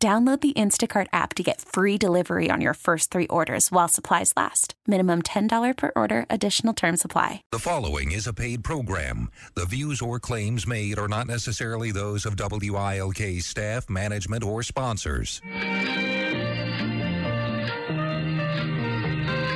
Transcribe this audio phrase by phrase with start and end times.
[0.00, 4.32] Download the Instacart app to get free delivery on your first three orders while supplies
[4.36, 4.74] last.
[4.86, 7.42] Minimum $10 per order, additional term supply.
[7.50, 9.28] The following is a paid program.
[9.56, 15.42] The views or claims made are not necessarily those of WILK staff, management, or sponsors.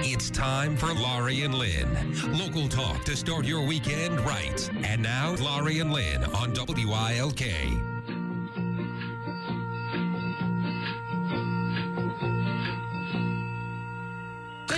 [0.05, 1.89] It's time for Laurie and Lynn.
[2.37, 4.71] Local talk to start your weekend right.
[4.83, 7.92] And now, Laurie and Lynn on WILK.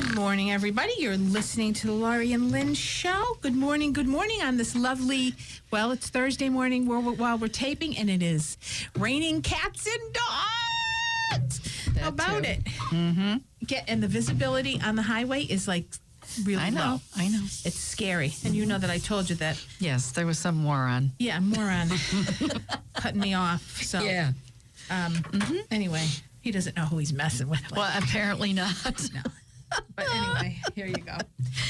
[0.04, 0.92] Good morning, everybody.
[0.98, 3.38] You're listening to the Laurie and Lynn show.
[3.40, 5.34] Good morning, good morning on this lovely,
[5.70, 8.58] well, it's Thursday morning while we're, while we're taping, and it is
[8.98, 11.96] raining cats and dogs.
[11.98, 12.50] How about too.
[12.50, 12.64] it?
[12.64, 13.36] Mm-hmm.
[13.64, 15.86] Get and the visibility on the highway is like
[16.44, 16.84] really I know.
[16.84, 17.00] low.
[17.16, 17.42] I know.
[17.64, 19.60] It's scary, and you know that I told you that.
[19.80, 21.12] Yes, there was some moron.
[21.18, 21.88] Yeah, moron
[22.94, 23.82] cutting me off.
[23.82, 24.32] So yeah.
[24.90, 25.14] Um,
[25.70, 26.06] anyway,
[26.42, 27.62] he doesn't know who he's messing with.
[27.72, 29.10] Well, apparently not.
[29.96, 31.16] But anyway, here you go.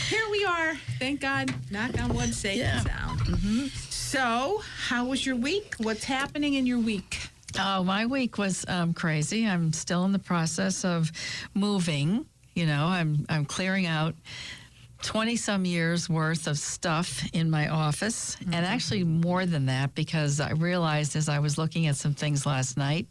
[0.08, 0.74] Here we are.
[0.98, 1.52] Thank God.
[1.70, 2.78] Knock on wood, safe Yeah.
[2.78, 3.70] and sound.
[3.90, 5.74] So, how was your week?
[5.78, 7.28] What's happening in your week?
[7.58, 9.46] Oh, my week was um, crazy.
[9.46, 11.10] I'm still in the process of
[11.54, 12.26] moving.
[12.54, 14.14] You know, I'm I'm clearing out.
[15.02, 20.40] 20 some years worth of stuff in my office, and actually more than that because
[20.40, 23.06] I realized as I was looking at some things last night,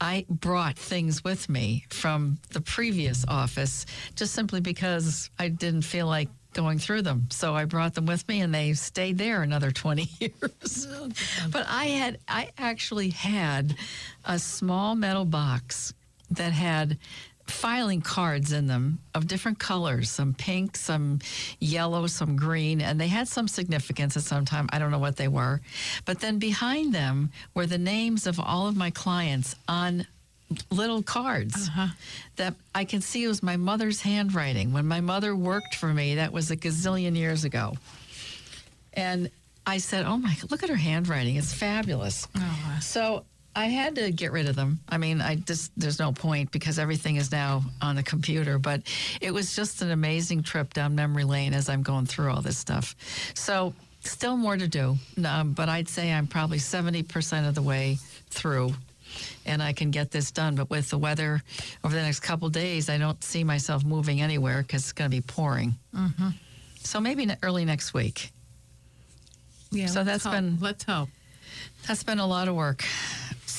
[0.00, 6.06] I brought things with me from the previous office just simply because I didn't feel
[6.06, 7.28] like going through them.
[7.30, 10.88] So I brought them with me and they stayed there another 20 years.
[11.50, 13.76] but I had I actually had
[14.24, 15.94] a small metal box
[16.30, 16.98] that had
[17.50, 21.18] filing cards in them of different colors some pink some
[21.60, 24.68] yellow some green and they had some significance at some time.
[24.72, 25.60] I don't know what they were.
[26.04, 30.06] But then behind them were the names of all of my clients on
[30.70, 31.88] little cards uh-huh.
[32.36, 34.72] that i can see it was my mother's handwriting.
[34.72, 37.74] When my mother worked for me that was a gazillion years ago.
[38.94, 39.30] And
[39.66, 41.36] i said oh my god, look at her handwriting.
[41.36, 42.26] It's fabulous.
[42.36, 43.24] Oh, so
[43.58, 44.78] I had to get rid of them.
[44.88, 48.56] I mean, I just there's no point because everything is now on the computer.
[48.56, 48.82] But
[49.20, 52.56] it was just an amazing trip down memory lane as I'm going through all this
[52.56, 52.94] stuff.
[53.34, 53.74] So
[54.04, 54.96] still more to do,
[55.26, 57.98] um, but I'd say I'm probably 70% of the way
[58.30, 58.74] through.
[59.44, 60.54] And I can get this done.
[60.54, 61.42] But with the weather
[61.82, 65.16] over the next couple days, I don't see myself moving anywhere because it's going to
[65.16, 65.74] be pouring.
[65.96, 66.28] Mm-hmm.
[66.84, 68.30] So maybe early next week.
[69.72, 69.86] Yeah.
[69.86, 70.34] So that's hope.
[70.34, 71.08] been- Let's hope.
[71.88, 72.84] That's been a lot of work.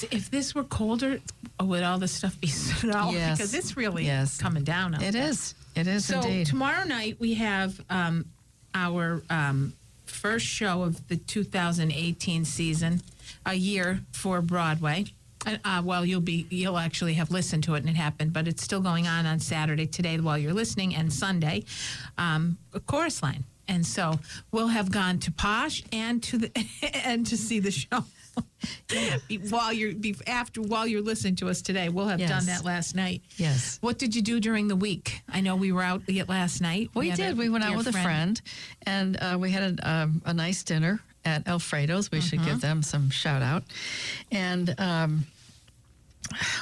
[0.03, 1.19] If this were colder,
[1.61, 3.11] would all this stuff be snow?
[3.11, 3.37] Yes.
[3.37, 4.37] Because it's really Yes.
[4.37, 4.95] coming down.
[4.95, 5.29] out It there.
[5.29, 5.55] is.
[5.75, 6.47] It is So indeed.
[6.47, 8.25] tomorrow night we have um,
[8.73, 9.73] our um,
[10.05, 13.01] first show of the 2018 season,
[13.45, 15.05] a year for Broadway.
[15.45, 18.61] Uh, well, you'll be you'll actually have listened to it and it happened, but it's
[18.61, 21.63] still going on on Saturday today while you're listening, and Sunday,
[22.17, 23.45] um, a chorus line.
[23.67, 24.19] And so
[24.51, 26.51] we'll have gone to Posh and to the
[27.05, 28.03] and to see the show.
[29.49, 29.93] while you're
[30.27, 33.21] after while you're listening to us today, we'll have done that last night.
[33.37, 33.77] Yes.
[33.81, 35.21] What did you do during the week?
[35.31, 36.89] I know we were out yet last night.
[36.93, 37.33] We had did.
[37.33, 38.39] a We went out with a friend,
[38.85, 42.11] and uh, we had a, um, a nice dinner at Alfredo's.
[42.11, 42.47] We should Mm-hmm.
[42.49, 43.63] give them some shout out.
[44.31, 45.25] And um,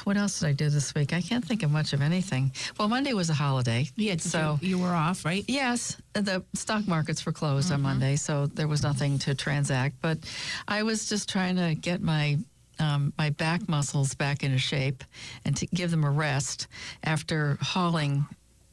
[0.04, 1.12] what else did I do this week?
[1.12, 2.52] I can't think of much of anything.
[2.78, 3.88] Well, Monday was a holiday.
[3.96, 4.58] Yeah, so.
[4.60, 5.44] you, you were off, right?
[5.48, 7.74] Yes, the stock markets were closed Mm-hmm.
[7.74, 9.96] on Monday, so there was nothing to transact.
[10.00, 10.18] But
[10.66, 12.38] I was just trying to get my
[12.80, 15.02] um, my back muscles back into shape
[15.44, 16.68] and to give them a rest
[17.02, 18.24] after hauling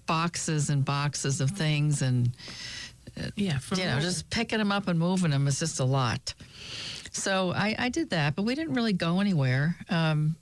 [0.05, 2.29] boxes and boxes of things and
[3.35, 6.35] Yeah, from you know just picking them up and moving them is just a lot.
[7.11, 9.75] So I, I did that, but we didn't really go anywhere.
[9.89, 10.35] Um,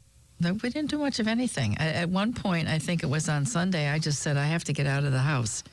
[0.52, 1.78] we didn't do much of anything.
[1.80, 4.64] I, at one point, I think it was on Sunday, I just said, I have
[4.66, 5.64] to get out of the house.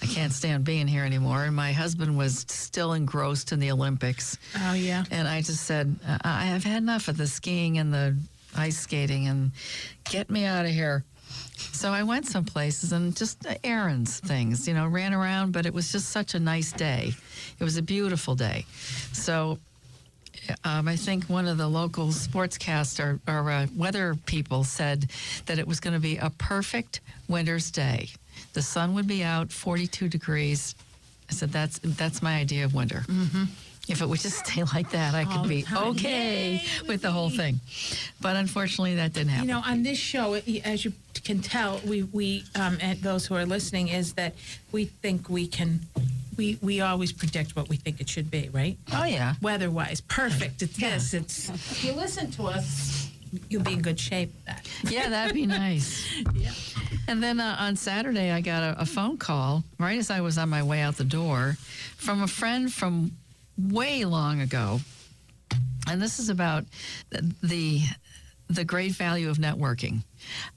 [0.00, 1.44] I can't stand being here anymore.
[1.44, 4.38] And my husband was still engrossed in the Olympics.
[4.60, 5.04] Oh yeah.
[5.10, 8.16] And I just said, I I have had enough of the skiing and the
[8.56, 9.50] ice skating and
[10.04, 11.04] get me out of here.
[11.56, 15.66] So I went some places and just uh, errands, things, you know, ran around, but
[15.66, 17.14] it was just such a nice day.
[17.58, 18.64] It was a beautiful day.
[19.12, 19.58] So
[20.64, 25.10] um, I think one of the local sportscast or, or uh, weather people said
[25.46, 28.08] that it was going to be a perfect winter's day.
[28.52, 30.74] The sun would be out, 42 degrees.
[31.28, 33.04] I said, that's, that's my idea of winter.
[33.88, 35.40] If it would just stay like that, I Mm-hmm.
[35.40, 37.60] Could be okay with the whole thing.
[38.20, 39.48] But unfortunately, that didn't happen.
[39.48, 40.34] You know, on this show,
[40.64, 40.92] as you
[41.24, 44.34] can tell, we we um, and those who are listening is that
[44.72, 45.80] we think we can.
[46.36, 48.76] We, we always predict what we think it should be, right?
[48.92, 49.34] oh, yeah.
[49.40, 50.62] Weather-wise, perfect.
[50.62, 51.14] It's this.
[51.14, 53.10] It's if you listen to us,
[53.48, 54.32] you'll be in good shape.
[54.34, 54.68] With that.
[54.90, 56.06] Yeah, that'd be nice.
[56.34, 56.50] Yeah.
[57.08, 60.38] And then uh, on Saturday, I got a, a phone call right as I was
[60.38, 61.56] on my way out the door
[61.96, 63.12] from a friend from
[63.56, 64.80] way long ago.
[65.88, 66.64] And this is about
[67.42, 67.82] the
[68.48, 70.02] the great value of networking.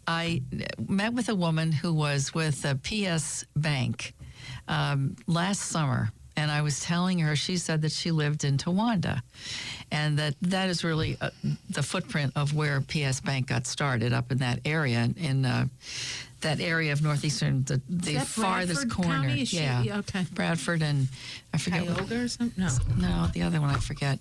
[0.08, 0.42] I
[0.88, 4.14] met with a woman who was with a PS Bank
[4.69, 7.36] um, last summer, and I was telling her.
[7.36, 9.21] She said that she lived in Towanda,
[9.92, 11.31] and that that is really uh,
[11.69, 15.45] the footprint of where PS Bank got started up in that area in.
[15.45, 15.66] Uh,
[16.42, 19.27] that area of northeastern, the, the farthest Bradford corner.
[19.27, 19.42] County?
[19.42, 19.83] Is yeah.
[19.98, 20.25] okay.
[20.31, 21.10] Bradford and
[21.54, 22.63] I forget what, or something?
[22.63, 22.69] No.
[22.98, 24.19] no, the other one I forget.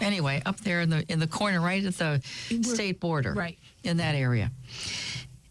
[0.00, 2.20] Anyway, up there in the in the corner, right at the
[2.62, 3.56] state border, Right.
[3.84, 4.50] in that area.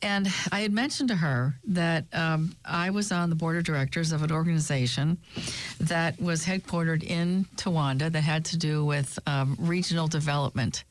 [0.03, 4.11] And I had mentioned to her that um, I was on the board of directors
[4.11, 5.17] of an organization
[5.79, 10.83] that was headquartered in Towanda that had to do with um, regional development,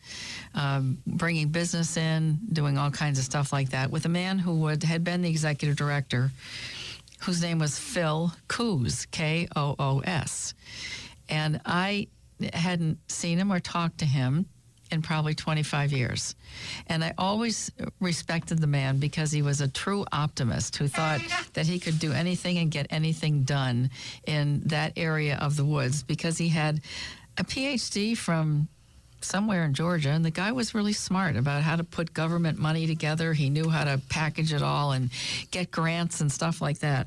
[0.55, 4.55] um, bringing business in, doing all kinds of stuff like that, with a man who
[4.61, 6.31] would, had been the executive director,
[7.21, 10.55] whose name was Phil Coos, K O O S.
[11.29, 12.09] And I
[12.55, 14.47] hadn't seen him or talked to him
[14.93, 16.35] in probably 25 years.
[16.87, 21.21] And I always respected the man because he was a true optimist who thought
[21.55, 23.91] that he could do anything and get anything done
[24.27, 26.81] in that area of the woods because he had
[27.39, 28.69] a PhD from
[29.25, 32.87] somewhere in Georgia, and the guy was really smart about how to put government money
[32.87, 33.33] together.
[33.33, 35.11] He knew how to package it all and
[35.51, 37.07] get grants and stuff like that.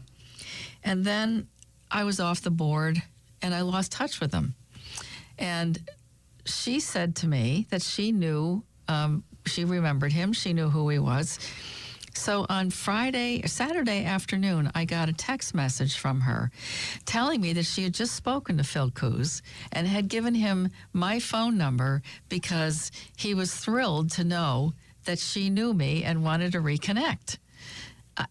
[0.83, 1.47] And then
[1.91, 3.01] I was off the board
[3.41, 4.55] and I lost touch with him.
[5.37, 5.77] And
[6.45, 10.99] she said to me that she knew, um, she remembered him, she knew who he
[10.99, 11.39] was.
[12.13, 16.49] So on Friday, Saturday afternoon, I got a text message from her
[17.05, 21.19] telling me that she had just spoken to Phil Coos and had given him my
[21.19, 26.59] phone number because he was thrilled to know that she knew me and wanted to
[26.59, 27.37] reconnect.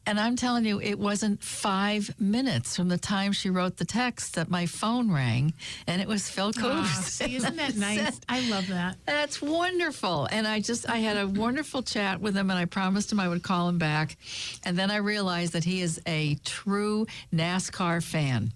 [0.07, 4.35] And I'm telling you, it wasn't five minutes from the time she wrote the text
[4.35, 5.53] that my phone rang,
[5.87, 6.89] and it was Phil ah, Coos.
[6.89, 8.21] Aw, see, isn't that nice?
[8.29, 8.97] I love that.
[9.07, 10.27] That's wonderful.
[10.31, 13.29] And I just, I had a wonderful chat with him and I promised him I
[13.29, 14.17] would call him back.
[14.65, 18.53] And then I realized that he is a true NASCAR fan.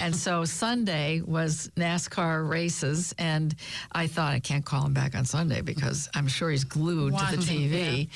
[0.00, 3.54] And so Sunday was NASCAR races, and
[3.92, 7.24] I thought I can't call him back on Sunday because I'm sure he's glued to
[7.30, 8.08] the Watching, TV.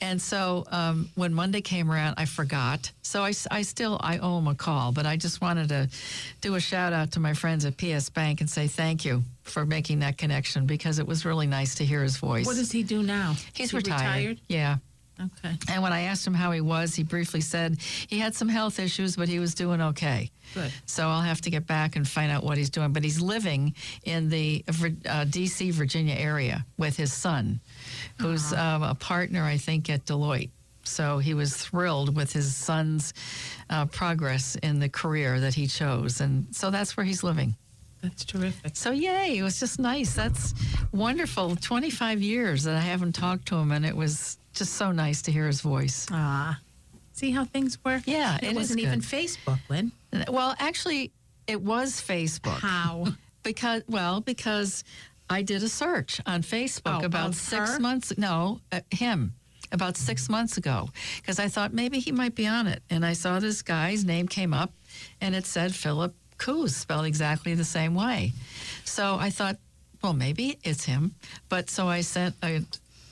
[0.00, 2.90] And so um, when Monday came around, I forgot.
[3.02, 5.88] So I still I owe him a call, but I just wanted to
[6.40, 9.64] do a shout out to my friends at PS Bank and say thank you for
[9.64, 12.46] making that connection because it was really nice to hear his voice.
[12.46, 13.34] What does he do now?
[13.54, 14.40] He's He retired.
[14.48, 14.78] Yeah.
[15.20, 15.56] Okay.
[15.70, 18.80] And when I asked him how he was, he briefly said he had some health
[18.80, 20.30] issues, but he was doing okay.
[20.54, 20.72] Good.
[20.86, 22.92] So I'll have to get back and find out what he's doing.
[22.92, 23.74] But he's living
[24.04, 24.64] in the
[25.08, 27.60] uh, D.C., Virginia area with his son,
[28.20, 30.50] who's um, a partner, I think, at Deloitte.
[30.82, 33.14] So he was thrilled with his son's
[33.70, 36.20] uh, progress in the career that he chose.
[36.20, 37.56] And so that's where he's living.
[38.02, 38.76] That's terrific.
[38.76, 40.14] So, yay, it was just nice.
[40.14, 40.52] That's
[40.92, 41.56] wonderful.
[41.56, 45.32] 25 years that I haven't talked to him, and it was just so nice to
[45.32, 46.06] hear his voice.
[46.10, 46.58] Ah.
[47.12, 48.02] See how things work?
[48.06, 49.00] Yeah, it, it wasn't even.
[49.00, 49.92] Facebook, Lynn.
[50.28, 51.12] Well, actually,
[51.46, 52.58] it was Facebook.
[52.60, 53.06] How?
[53.44, 54.84] Because, well, because
[55.28, 57.78] I did a search on Facebook Oh, about six her?
[57.78, 58.16] months.
[58.16, 59.34] No, uh, him.
[59.70, 63.12] About six months ago, because I thought maybe he might be on it, and I
[63.12, 64.72] saw this guy's name came up,
[65.20, 68.32] and it said Philip Coos, spelled exactly the same way.
[68.86, 69.58] So I thought,
[70.02, 71.14] well, maybe it's him.
[71.50, 72.62] But so I sent a,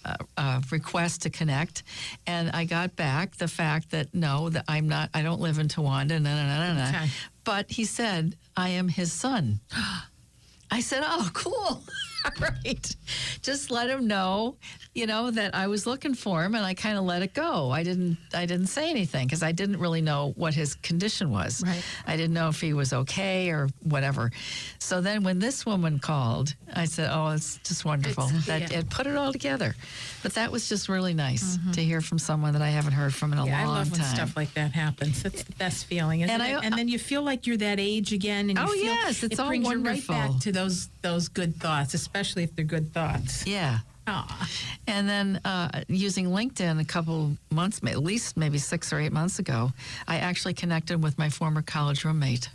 [0.05, 1.83] a, a request to connect,
[2.27, 5.11] and I got back the fact that no, that I'm not.
[5.15, 6.21] I don't live in Towanda.
[6.21, 7.07] No, no, no, no, no.
[7.45, 9.61] But he said I am his son.
[10.71, 11.83] I said, "Oh, cool."
[12.41, 12.97] Right.
[13.43, 14.57] Just let him know,
[14.95, 17.71] you know, that I was looking for him and I kind of let it go.
[17.71, 21.63] I didn't I didn't say anything because I didn't really know what his condition was.
[21.65, 21.83] Right.
[22.07, 24.31] I didn't know if he was okay or whatever.
[24.79, 28.79] So then when this woman called, I said, "Oh, it's just wonderful." It's- that yeah.
[28.81, 29.75] it put it all together.
[30.23, 33.33] But that was just really nice to hear from someone that I haven't heard from
[33.33, 33.51] in a Mm-hmm.
[33.51, 34.15] Yeah, I long love when time.
[34.15, 35.25] stuff like that happens.
[35.25, 36.57] It's the best feeling, isn't And it?
[36.57, 39.35] I- and then you feel like you're that age again, and Oh, feel, yes, it's
[39.35, 40.15] it all brings you right wonderful.
[40.15, 43.47] back to those those good thoughts, especially if they're good thoughts.
[43.47, 43.79] Yeah.
[44.07, 44.49] Aw.
[44.87, 49.39] And then uh, using LinkedIn a couple months, at least maybe six or eight months
[49.39, 49.73] ago,
[50.07, 52.51] I actually connected with my former college roommate.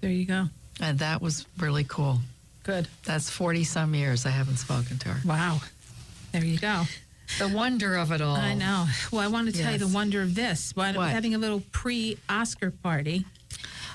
[0.00, 0.46] There you go.
[0.80, 2.20] And that was really cool.
[2.62, 2.88] Good.
[3.04, 5.28] That's 40 some years I haven't spoken to her.
[5.28, 5.60] Wow.
[6.32, 6.84] There you go.
[7.38, 8.36] The wonder of it all.
[8.36, 8.86] I know.
[9.12, 10.72] Well, I want to tell you the wonder of this.
[10.76, 11.10] Well, I'm What?
[11.10, 13.24] having a little pre-Oscar party.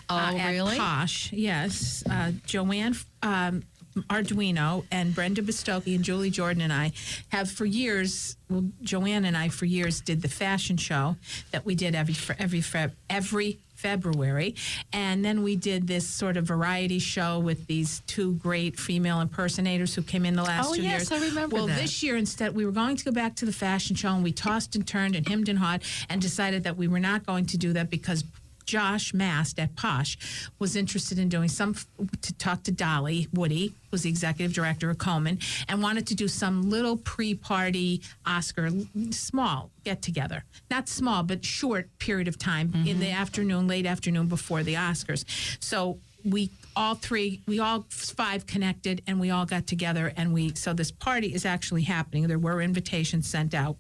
[0.10, 0.78] Oh, uh, at really?
[0.78, 2.04] Posh, yes.
[2.10, 3.64] Uh, Joanne um,
[4.10, 6.92] Arduino and Brenda Bistocchi and Julie Jordan and I
[7.30, 8.38] have for years.
[8.50, 11.16] Well, Joanne and I for years did the fashion show
[11.52, 12.64] that we did every every
[13.10, 14.54] every February,
[14.94, 19.96] and then we did this sort of variety show with these two great female impersonators
[19.96, 21.12] who came in the last Oh, two yes, years.
[21.24, 21.80] I remember Well, that.
[21.82, 24.32] this year instead we were going to go back to the fashion show and we
[24.34, 27.58] tossed and turned and hemmed and hawed and decided that we were not going to
[27.58, 28.24] do that because
[28.66, 30.18] Josh Mast at Posh
[30.60, 31.76] was interested in doing some
[32.22, 36.28] to talk to Dolly Woody, who's the executive director of Komen, and wanted to do
[36.28, 38.70] some little pre-party Oscar
[39.12, 40.44] small get together.
[40.70, 43.22] Not small, but short period of time in the mm-hmm.
[43.22, 45.26] afternoon, late afternoon before the Oscars.
[45.60, 50.54] So we all three we all five connected and we all got together and we
[50.56, 53.76] so this party is actually happening there were invitations sent out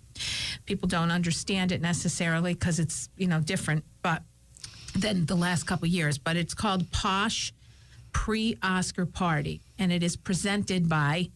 [0.66, 4.24] people don't understand it necessarily because it's you know different but
[4.96, 7.54] than the last couple of years but it's called posh
[8.14, 11.30] pre-oscar party and it is presented by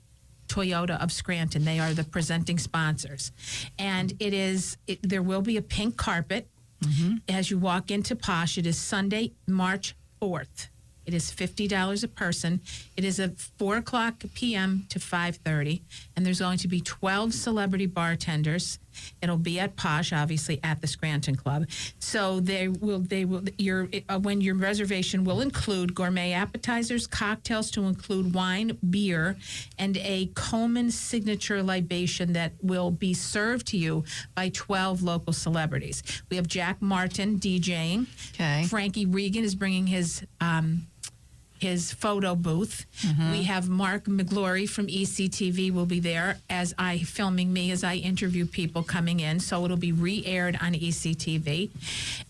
[0.47, 1.65] Toyota of Scranton.
[1.65, 3.31] They are the presenting sponsors.
[3.79, 6.47] And it is, it, there will be a pink carpet
[6.83, 7.15] mm-hmm.
[7.27, 8.57] as you walk into Posh.
[8.57, 10.67] It is Sunday, March 4th.
[11.05, 12.61] It is $50 a person.
[12.97, 14.85] It is at 4 o'clock p.m.
[14.89, 15.81] to 5.30.
[16.15, 18.79] And there's going to be 12 celebrity bartenders.
[19.21, 21.67] It'll be at Posh, obviously, at the Scranton Club.
[21.99, 27.71] So they will, they will, your, uh, when your reservation will include gourmet appetizers, cocktails
[27.71, 29.35] to include wine, beer,
[29.77, 34.03] and a Komen signature libation that will be served to you
[34.35, 36.03] by 12 local celebrities.
[36.29, 38.07] We have Jack Martin DJing.
[38.33, 38.65] Okay.
[38.67, 40.87] Frankie Regan is bringing his um,
[41.65, 42.85] his photo booth.
[43.31, 47.95] We have Mark McGlory from ECTV will be there as I filming me as I
[47.95, 49.39] interview people coming in.
[49.39, 51.69] So it'll be re-aired on ECTV,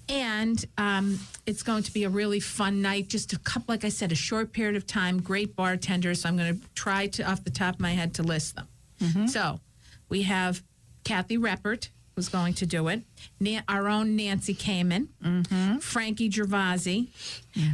[0.10, 3.08] and um, it's going to be a really fun night.
[3.10, 5.22] Just a couple, like I said, a short period of time.
[5.22, 6.22] Great bartenders.
[6.22, 8.68] So I'm going to try to, off the top of my head, to list them.
[9.28, 9.60] So
[10.10, 10.64] we have
[11.04, 11.90] Kathy Reppert.
[12.16, 13.02] Who's going to do it?
[13.42, 15.08] Na- our own Nancy Kamen,
[15.82, 17.08] Frankie Gervasi,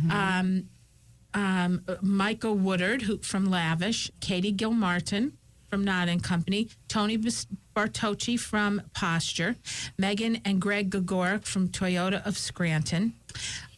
[0.09, 0.63] um,
[1.33, 5.33] um, Michael Woodard who, from Lavish, Katie Gilmartin
[5.69, 9.55] from Not and Company, Tony Bartocci from Posture,
[9.97, 13.13] Megan and Greg Gagoric from Toyota of Scranton,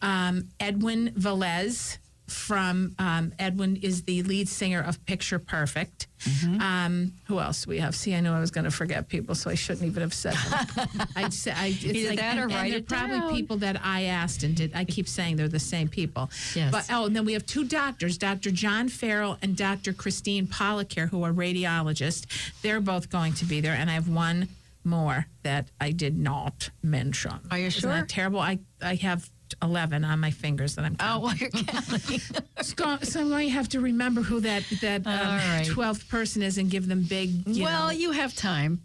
[0.02, 6.06] um, Edwin Velez from um, Edwin is the lead singer of Picture Perfect.
[6.58, 7.94] Um, who else we have?
[7.94, 10.32] See, I knew I was going to forget people, so I shouldn't even have said
[10.34, 10.88] them.
[11.16, 13.30] I'd say I, it's Either like, that or and, and write they're it probably down.
[13.34, 14.72] people that I asked and did.
[14.74, 16.30] I keep saying they're the same people.
[16.54, 16.72] Yes.
[16.72, 18.50] But oh, and then we have two doctors, Dr.
[18.50, 19.92] John Farrell and Dr.
[19.92, 22.24] Christine Pollacare, who are radiologists.
[22.62, 24.48] They're both going to be there, and I have one
[24.82, 27.32] more that I did not mention.
[27.50, 27.90] Are you Isn't sure?
[27.90, 28.40] that terrible?
[28.40, 29.28] I I have.
[29.62, 31.22] 11 on my fingers that I'm Oh, counting.
[31.22, 32.20] well, you're counting.
[32.62, 35.66] so, so I'm going to have to remember who that that um, right.
[35.66, 38.82] 12th person is and give them big you well, know, you have time.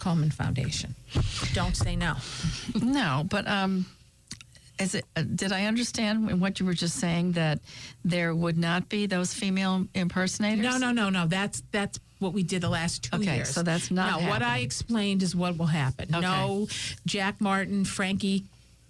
[0.07, 0.95] Komen Foundation?
[1.53, 2.15] Don't say no.
[2.81, 3.87] No, but um,
[4.79, 5.05] is it?
[5.17, 7.59] Uh, did I understand what you were just saying that
[8.05, 10.63] there would not be those female impersonators?
[10.63, 11.27] No, no, no, no.
[11.27, 13.49] That's that's what we did the last two Okay, years.
[13.51, 16.15] so that's not No, what I explained is what will happen.
[16.15, 16.21] Okay.
[16.21, 16.69] No,
[17.07, 18.45] Jack Martin, Frankie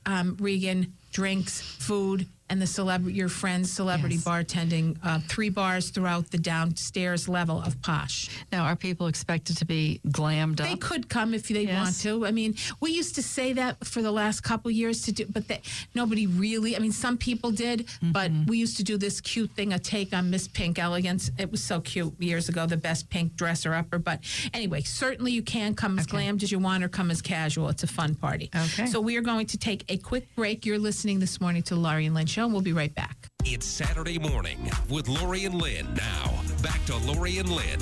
[0.04, 4.24] um, Regan, drinks, food, and the celebrity, your friend's celebrity Yes.
[4.24, 8.28] bartending, uh, three bars throughout the downstairs level of Posh.
[8.52, 10.68] Now, are people expected to be glammed up?
[10.68, 12.26] They could come if they want to.
[12.26, 15.48] I mean, we used to say that for the last couple years to do, but
[15.48, 15.62] that
[15.94, 16.76] nobody really.
[16.76, 18.46] I mean, some people did, but Mm-hmm.
[18.50, 21.30] we used to do this cute thing, a take on Miss Pink Elegance.
[21.38, 23.98] It was so cute years ago, the best pink dresser upper.
[23.98, 24.20] But
[24.52, 27.68] anyway, certainly you can come as glammed as you want or come as casual.
[27.68, 28.50] It's a fun party.
[28.54, 28.86] Okay.
[28.86, 30.66] So we are going to take a quick break.
[30.66, 33.30] You're listening this morning to Laurie and Lynn Show, and we'll be right back.
[33.46, 35.86] It's Saturday morning with Laurie and Lynn.
[35.94, 37.80] Now, back to Laurie and Lynn.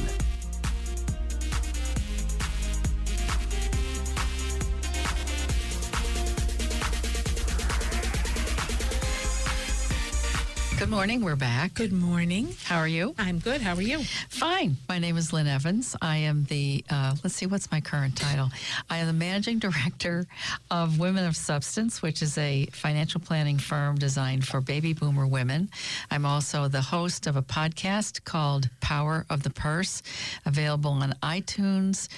[10.85, 11.23] Good morning.
[11.23, 11.73] We're back.
[11.73, 12.55] Good morning.
[12.65, 13.15] How are you?
[13.17, 13.63] I'm good.
[13.63, 14.05] How are you?
[14.29, 14.77] Fine.
[14.87, 15.97] My name is Lynn Evans.
[16.03, 18.51] I am the, uh, let's see, what's my current title?
[18.91, 20.27] I am the managing director
[20.71, 25.71] of Women of Substance, which is a financial planning firm designed for baby boomer women.
[26.11, 30.03] I'm also the host of a podcast called Power of the Purse,
[30.45, 32.09] available on iTunes,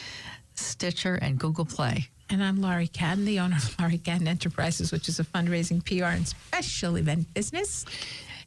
[0.56, 2.08] Stitcher, and Google Play.
[2.28, 6.06] And I'm Laurie Cadden, the owner of Laurie Cadden Enterprises, which is a fundraising, PR,
[6.06, 7.84] and special event business.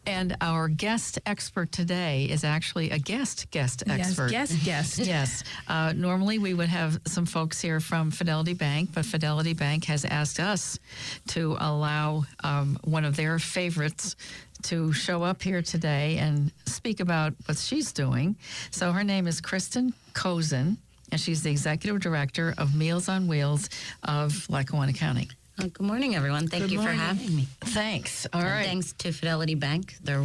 [0.05, 4.31] And our guest expert today is actually a guest guest expert.
[4.31, 4.99] Yes, guest, guest.
[5.07, 5.43] Yes.
[5.67, 10.05] Uh, normally, we would have some folks here from Fidelity Bank, but Fidelity Bank has
[10.05, 10.79] asked us
[11.27, 14.15] to allow um, one of their favorites
[14.63, 18.35] to show up here today and speak about what she's doing.
[18.71, 20.77] So her name is Kristen Kozin,
[21.11, 23.69] and she's the executive director of Meals on Wheels
[24.03, 25.29] of Lackawanna County.
[25.59, 26.47] Uh, good morning, everyone.
[26.47, 26.97] Thank Good you morning.
[26.97, 27.47] for having me.
[27.61, 28.25] Thanks.
[28.31, 28.65] All And right.
[28.65, 29.95] Thanks to Fidelity Bank.
[30.01, 30.23] They're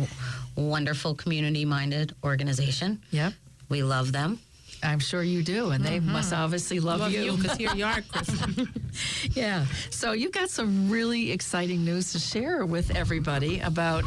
[0.56, 3.02] wonderful community-minded organization.
[3.10, 3.32] Yep.
[3.68, 4.38] We love them.
[4.82, 8.02] I'm sure you do, and they must obviously love, Love you because here you are,
[8.02, 8.68] Kristen.
[9.32, 9.64] Yeah.
[9.90, 14.04] So you've got some really exciting news to share with everybody about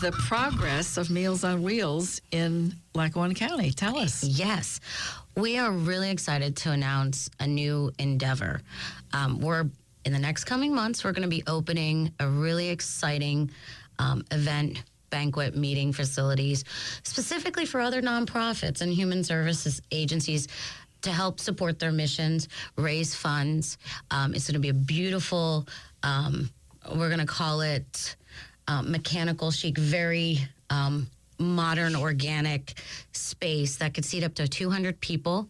[0.00, 3.70] the progress of Meals on Wheels in Lackawanna County.
[3.70, 4.24] Tell us.
[4.24, 4.80] Yes,
[5.36, 8.62] we are really excited to announce a new endeavor.
[9.12, 9.66] Um, we're
[10.04, 11.04] in the next coming months.
[11.04, 13.50] We're going to be opening a really exciting
[13.98, 14.82] um, event.
[15.10, 16.64] Banquet meeting facilities
[17.04, 20.48] specifically for other nonprofits and human services agencies
[21.02, 23.78] to help support their missions, raise funds.
[24.10, 25.68] Um, it's going to be a beautiful,
[26.02, 26.50] um,
[26.96, 28.16] we're going to call it
[28.66, 30.38] um, mechanical chic, very
[30.70, 31.06] um,
[31.38, 32.74] modern, organic
[33.12, 35.48] space that could seat up to 200 people.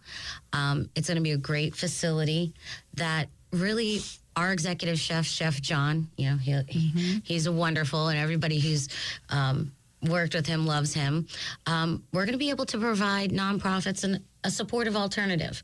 [0.53, 2.53] Um, it's going to be a great facility
[2.95, 4.01] that really.
[4.37, 8.89] Our executive chef, Chef John, you know, he, he he's wonderful, and everybody who's
[9.31, 11.27] um, worked with him loves him.
[11.67, 15.63] Um, we're going to be able to provide nonprofits an, a supportive alternative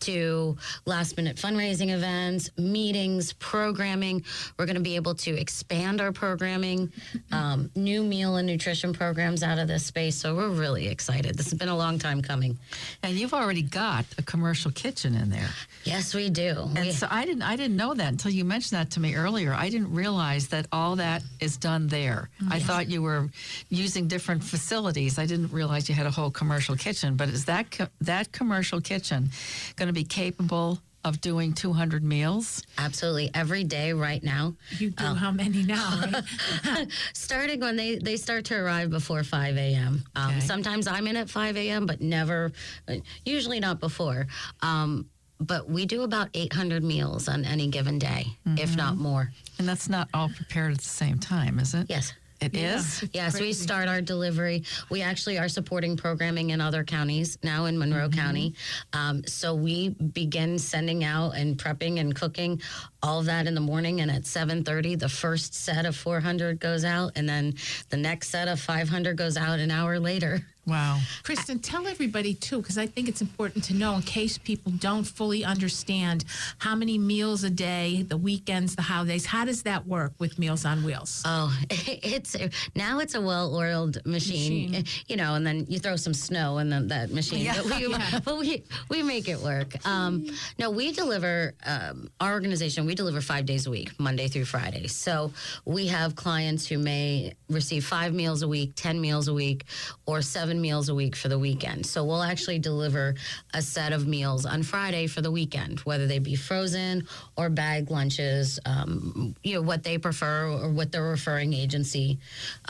[0.00, 0.56] to
[0.86, 4.24] last minute fundraising events, meetings, programming.
[4.58, 6.92] We're going to be able to expand our programming,
[7.32, 10.16] um, new meal and nutrition programs out of this space.
[10.16, 11.36] So we're really excited.
[11.36, 12.58] This has been a long time coming.
[13.02, 15.50] And you've already got a commercial kitchen in there.
[15.84, 16.68] Yes, we do.
[16.76, 19.14] And We- so I didn't I didn't know that until you mentioned that to me
[19.14, 19.52] earlier.
[19.54, 22.28] I didn't realize that all that is done there.
[22.50, 23.28] I thought you were
[23.70, 25.18] using different facilities.
[25.18, 27.16] I didn't realize you had a whole commercial kitchen.
[27.16, 29.30] But is that co- that commercial kitchen
[29.76, 32.62] going to be capable of doing 200 meals?
[32.76, 33.30] Absolutely.
[33.32, 36.02] Every day right now, You do how many now,
[36.64, 36.88] right?
[37.14, 40.04] starting when they, they start to arrive before 5 a.m.
[40.16, 40.40] Um, Okay.
[40.40, 42.52] Sometimes I'm in at 5 a.m., but never,
[42.88, 44.26] uh, usually not before.
[44.60, 45.06] Um,
[45.40, 49.30] but we do about 800 meals on any given day, if not more.
[49.60, 51.86] And that's not all prepared at the same time, is it?
[51.88, 52.12] Yes.
[52.40, 53.04] It is.
[53.12, 54.62] Yes, we start our delivery.
[54.90, 58.54] We actually are supporting programming in other counties now in Monroe County.
[58.92, 62.60] Um, so we begin sending out and prepping and cooking
[63.02, 64.00] all of that in the morning.
[64.00, 67.54] And at 7:30, the first set of 400 goes out, and then
[67.90, 70.44] the next set of 500 goes out an hour later.
[70.68, 71.00] Wow.
[71.22, 75.04] Kristen, tell everybody too, because I think it's important to know in case people don't
[75.04, 76.26] fully understand
[76.58, 79.24] how many meals a day, the weekends, the holidays.
[79.24, 81.22] How does that work with Meals on Wheels?
[81.24, 82.36] Oh, it's
[82.76, 84.84] now it's a well-oiled machine, Machine.
[85.06, 87.50] you know, and then you throw some snow in the, that machine.
[87.54, 89.74] But, we, but we we make it work.
[89.86, 90.26] Um,
[90.58, 92.84] no, we deliver um, our organization.
[92.88, 94.86] We deliver five days a week, Monday through Friday.
[94.86, 95.30] So
[95.66, 99.66] we have clients who may receive five meals a week, ten meals a week,
[100.06, 101.84] or seven meals a week for the weekend.
[101.84, 103.14] So we'll actually deliver
[103.52, 107.90] a set of meals on Friday for the weekend, whether they be frozen or bag
[107.90, 108.58] lunches.
[108.64, 112.18] Um, you know what they prefer or what the referring agency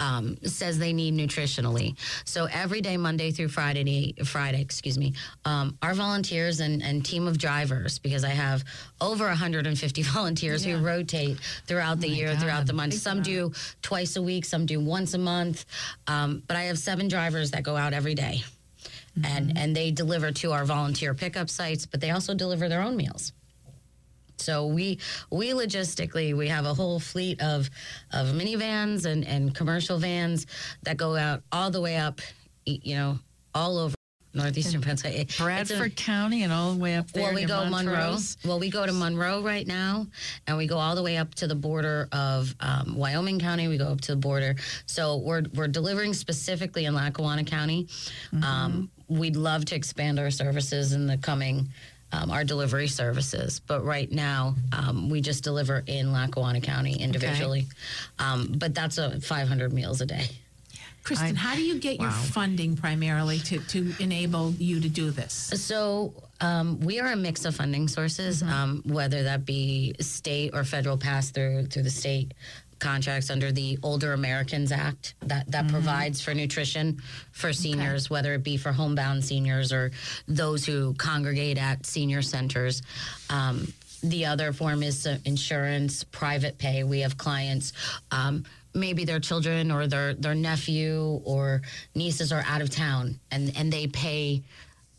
[0.00, 1.96] um, says they need nutritionally.
[2.24, 5.12] So every day, Monday through Friday, Friday, excuse me,
[5.44, 8.64] um, our volunteers and, and team of drivers, because I have
[9.00, 12.76] over 150 volunteers who rotate throughout the my year, throughout the God.
[12.76, 12.94] month.
[12.94, 15.64] Some do twice a week, some do once a month.
[16.06, 18.42] Um, but I have seven drivers that go out every day.
[19.24, 22.96] And, and they deliver to our volunteer pickup sites, but they also deliver their own
[22.96, 23.32] meals.
[24.40, 27.68] So we we logistically we have a whole fleet of
[28.12, 30.46] of minivans and and commercial vans
[30.84, 32.20] that go out all the way up,
[32.64, 33.18] you know,
[33.54, 33.97] all over
[34.34, 35.22] northeastern Pennsylvania.
[35.22, 37.24] It's a- Bradford County and all the way up there.
[37.24, 37.94] well, we go Monroe.
[37.94, 38.36] Montrose.
[38.44, 40.06] Well, we go to Monroe right now,
[40.46, 43.68] and we go all the way up to the border of um, Wyoming County.
[43.68, 44.56] We go up to the border.
[44.86, 47.88] So we're we're delivering specifically in Lackawanna County.
[48.42, 51.68] Um, we'd love to expand our services in the coming.
[52.10, 57.66] Um, our delivery services, but right now um, we just deliver in Lackawanna County individually.
[58.18, 60.24] Um, but that's a 500 meals a day.
[61.08, 65.32] Kristen, how do you get your funding primarily to, to enable you to do this?
[65.32, 70.64] So um, we are a mix of funding sources, um, whether that be state or
[70.64, 72.34] federal pass through through the state
[72.78, 77.00] contracts under the Older Americans Act that that provides for nutrition
[77.32, 79.90] for seniors, whether it be for homebound seniors or
[80.28, 82.82] those who congregate at senior centers.
[83.30, 86.84] Um, the other form is uh, insurance, private pay.
[86.84, 87.72] We have clients.
[88.10, 91.62] Um, maybe their children or their, their nephew or
[91.94, 94.42] nieces are out of town and, and they pay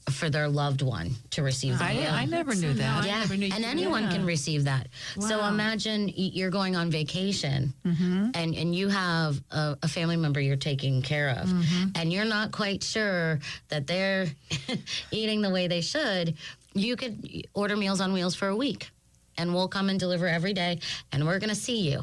[0.10, 2.12] for their loved one to receive the I, meal.
[2.12, 3.04] I never knew So now that.
[3.04, 4.12] I yeah, never knew you and anyone yeah.
[4.12, 4.88] can receive that.
[5.20, 8.30] So imagine you're going on vacation, mm-hmm.
[8.34, 11.90] and and you have a, a family member you're taking care of, mm-hmm.
[11.96, 14.28] and you're not quite sure that they're
[15.12, 16.36] eating the way they should.
[16.74, 18.90] You could order Meals on Wheels for a week,
[19.38, 20.80] and we'll come and deliver every day,
[21.12, 22.02] and we're going to see you.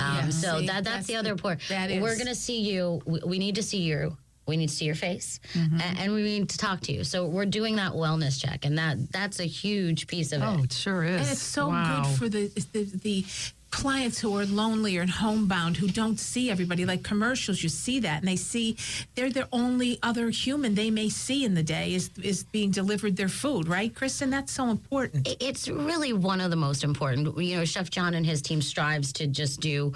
[0.00, 1.60] Um, Yeah, so see, that that's, that's the the- other part.
[1.68, 3.00] that We're going to see you.
[3.04, 4.16] We, we need to see you.
[4.46, 5.80] We need to see your face, Mm-hmm.
[5.80, 7.04] and, and we need to talk to you.
[7.04, 10.44] So we're doing that wellness check, and that that's a huge piece of it.
[10.44, 11.20] Oh, it sure is.
[11.20, 12.02] And it's so wow.
[12.02, 13.24] good for the, the the
[13.70, 18.18] clients who are lonely or homebound who don't see everybody like commercials you see that
[18.20, 18.76] and they see
[19.14, 23.16] they're the only other human they may see in the day is is being delivered
[23.16, 27.38] their food right kristen that's so important It's really one of the most important.
[27.38, 29.92] You know, Chef John and his team strives to just do,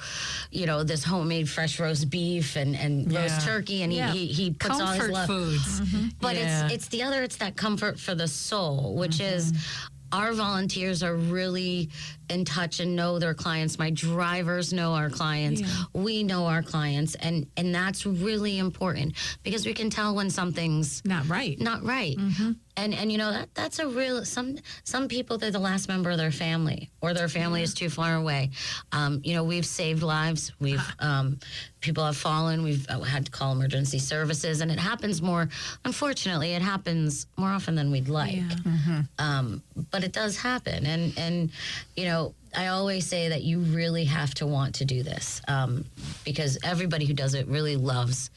[0.50, 4.12] you know, this homemade fresh roast beef and, and roast turkey, and he, Yeah.
[4.12, 5.26] he he puts all his Comfort love.
[5.26, 5.80] foods.
[5.80, 6.08] Mm-hmm.
[6.20, 6.64] But Yeah.
[6.66, 7.22] it's it's the other.
[7.22, 9.36] It's that comfort for the soul, which mm-hmm.
[9.36, 9.52] is.
[10.12, 11.88] Our volunteers are really
[12.30, 13.78] in touch and know their clients.
[13.78, 15.60] My drivers know our clients.
[15.60, 15.68] Yeah.
[15.92, 21.02] We know our clients, and and that's really important because we can tell when something's
[21.04, 22.16] not right not right.
[22.76, 26.10] And and you know that that's a real some some people they're the last member
[26.10, 28.50] of their family or their family is too far away.
[28.90, 30.52] Um, you know we've saved lives.
[30.58, 31.38] We've um,
[31.80, 32.64] people have fallen.
[32.64, 35.48] We've uh, had to call emergency services, and it happens more.
[35.84, 38.34] Unfortunately, it happens more often than we'd like.
[38.34, 39.02] yeah.
[39.18, 41.50] Um, but it does happen, and and
[41.96, 42.34] you know.
[42.56, 45.84] I always say that you really have to want to do this um,
[46.24, 48.30] because everybody who does it really loves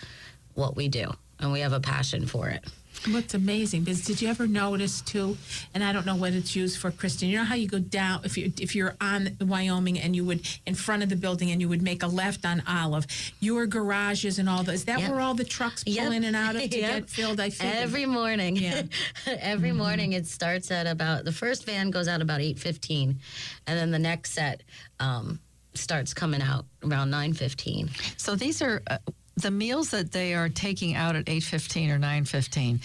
[0.56, 2.66] what we do, and we have a passion for it.
[3.10, 5.38] What's amazing because did you ever notice too?
[5.74, 7.30] And I don't know what it's used for, Kristen.
[7.30, 10.46] You know how you go down if you if you're on Wyoming and you would
[10.66, 13.06] in front of the building and you would make a left on Olive.
[13.40, 14.66] Your garages and all those.
[14.66, 14.74] that.
[14.74, 15.12] Is that Yep.
[15.12, 16.12] where all the trucks pull Yep.
[16.14, 16.94] in and out of to Yep.
[16.94, 17.40] get filled?
[17.40, 17.76] I figured.
[17.78, 18.56] Every morning.
[18.58, 18.82] Yeah.
[19.28, 23.20] Every morning it starts at about the first van goes out about eight fifteen,
[23.68, 24.64] and then the next set
[25.00, 25.40] um,
[25.76, 27.90] starts coming out around nine fifteen.
[28.18, 28.98] So these are uh,
[29.38, 32.80] the meals that they are taking out at 8:15 or 9:15.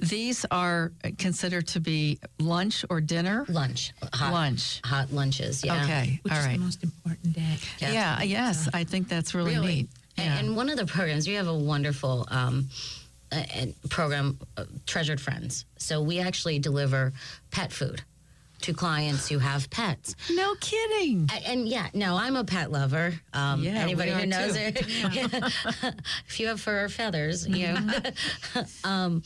[0.00, 3.44] These are considered to be lunch or dinner?
[3.48, 3.92] Lunch.
[4.14, 4.80] Hot, Lunch.
[4.84, 5.62] Hot lunches.
[5.64, 5.84] Yeah.
[5.84, 6.18] Okay.
[6.22, 6.58] which All is right.
[6.58, 7.56] the most important day.
[7.80, 7.92] Yeah.
[7.92, 9.66] Yeah, yes, I think that's really, Really?
[9.74, 9.88] neat.
[10.16, 10.38] And, Yeah.
[10.38, 12.68] and one of the programs, we have a wonderful um,
[13.90, 15.64] program, uh, Treasured Friends.
[15.76, 17.12] So we actually deliver
[17.50, 18.02] pet food
[18.62, 20.14] to clients who have pets.
[20.30, 21.28] no kidding.
[21.32, 23.14] A- And yeah, no, I'm a pet lover.
[23.32, 24.58] Um, Yeah, anybody who knows too.
[24.60, 24.76] it,
[26.28, 27.88] if you have fur or feathers, you know.
[28.84, 29.22] um,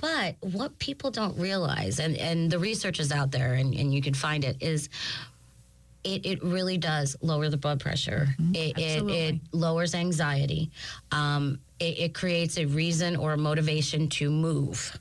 [0.00, 4.00] but what people don't realize, and, and the research is out there, and, and you
[4.00, 4.88] can find it, is
[6.04, 8.28] it, it really does lower the blood pressure.
[8.54, 10.70] It, it, it lowers anxiety.
[11.10, 14.96] Um, it, it creates a reason or a motivation to move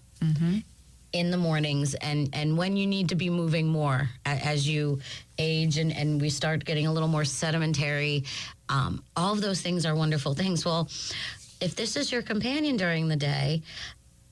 [1.18, 5.00] in the mornings and and when you need to be moving more as you
[5.40, 8.24] age and and we start getting a little more sedimentary
[8.70, 10.88] um, all of those things are wonderful things well
[11.60, 13.64] if this is your companion during the day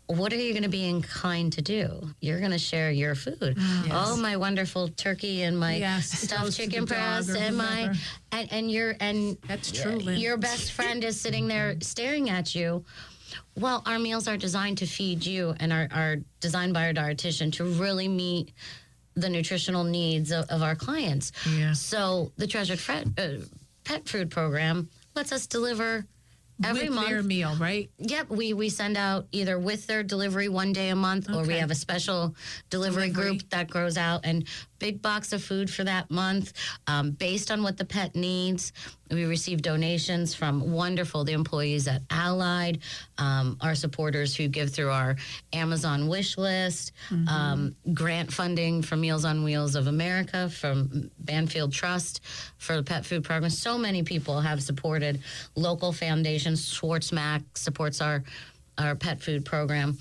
[0.08, 2.12] what are you going to be inclined to do?
[2.22, 3.58] You're going to share your food.
[3.92, 7.92] Oh, my wonderful turkey and my Yes, stuffed goes to the chicken breast and my
[8.32, 12.86] and and your and That's true, your best friend is sitting there staring at you.
[13.56, 17.52] Well, our meals are designed to feed you and are, are designed by our dietitian
[17.54, 18.52] to really meet
[19.16, 21.32] the nutritional needs of, of our clients.
[21.58, 21.74] Yeah.
[21.74, 23.46] So the Treasured Fred, uh,
[23.84, 26.06] Pet Food Program lets us deliver
[26.64, 27.08] every With month.
[27.10, 27.90] their meal, right?
[28.00, 31.54] Yep, we we send out either with their delivery one day a month, or we
[31.56, 32.34] have a special
[32.70, 33.30] delivery, Delivery.
[33.38, 34.48] group that grows out and
[34.80, 36.54] big box of food for that month,
[36.88, 38.72] um, based on what the pet needs.
[39.12, 42.80] We receive donations from wonderful the employees at Allied,
[43.18, 45.16] um, our supporters who give through our
[45.54, 46.92] Amazon wish list,
[47.28, 52.22] um, grant funding from Meals on Wheels of America, from Banfield Trust
[52.58, 53.52] for the pet food program.
[53.52, 55.22] So many people have supported
[55.56, 56.68] local foundations.
[56.74, 58.24] Schwarzmack supports our
[58.78, 59.98] our pet food program.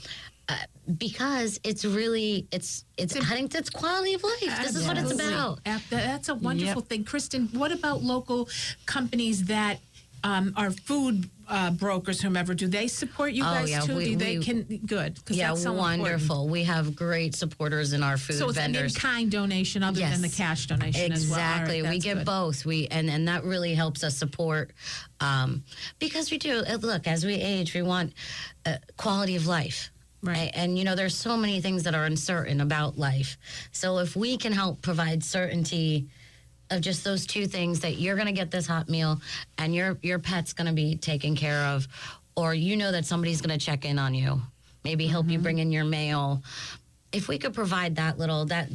[0.98, 4.58] Because it's really it's it's I think it's quality of life.
[4.62, 5.60] This is what it's about.
[5.90, 6.88] That's a wonderful Yep.
[6.88, 7.04] thing.
[7.04, 8.48] Kristen, what about local
[8.84, 9.78] companies that
[10.24, 12.54] um, are food uh, brokers, whomever?
[12.54, 13.96] Do they support you Oh, guys yeah, too?
[13.96, 15.22] we- Do they we- can good?
[15.22, 16.00] 'cause Yeah, that's so important.
[16.02, 16.48] wonderful.
[16.48, 20.30] We have great supporters in our food So it's an in-kind donation other than the
[20.30, 21.38] cash donation as well.
[21.38, 21.82] All right, Exactly.
[21.82, 22.24] we that's get good.
[22.26, 22.64] both.
[22.64, 24.72] We and and that really helps us support
[25.20, 25.64] um,
[25.98, 28.14] because we do uh, look as we age, we want
[28.64, 29.90] uh, quality of life.
[30.24, 30.50] Right.
[30.54, 33.36] And you know, there's so many things that are uncertain about life.
[33.72, 36.08] So if we can help provide certainty
[36.70, 39.20] of just those two things that you're going to get this hot meal
[39.58, 41.86] and your your pet's going to be taken care of
[42.36, 44.40] or you know that somebody's going to check in on you
[44.82, 45.42] maybe help you mm-hmm.
[45.42, 46.42] bring in your mail
[47.12, 48.68] if we could provide that little that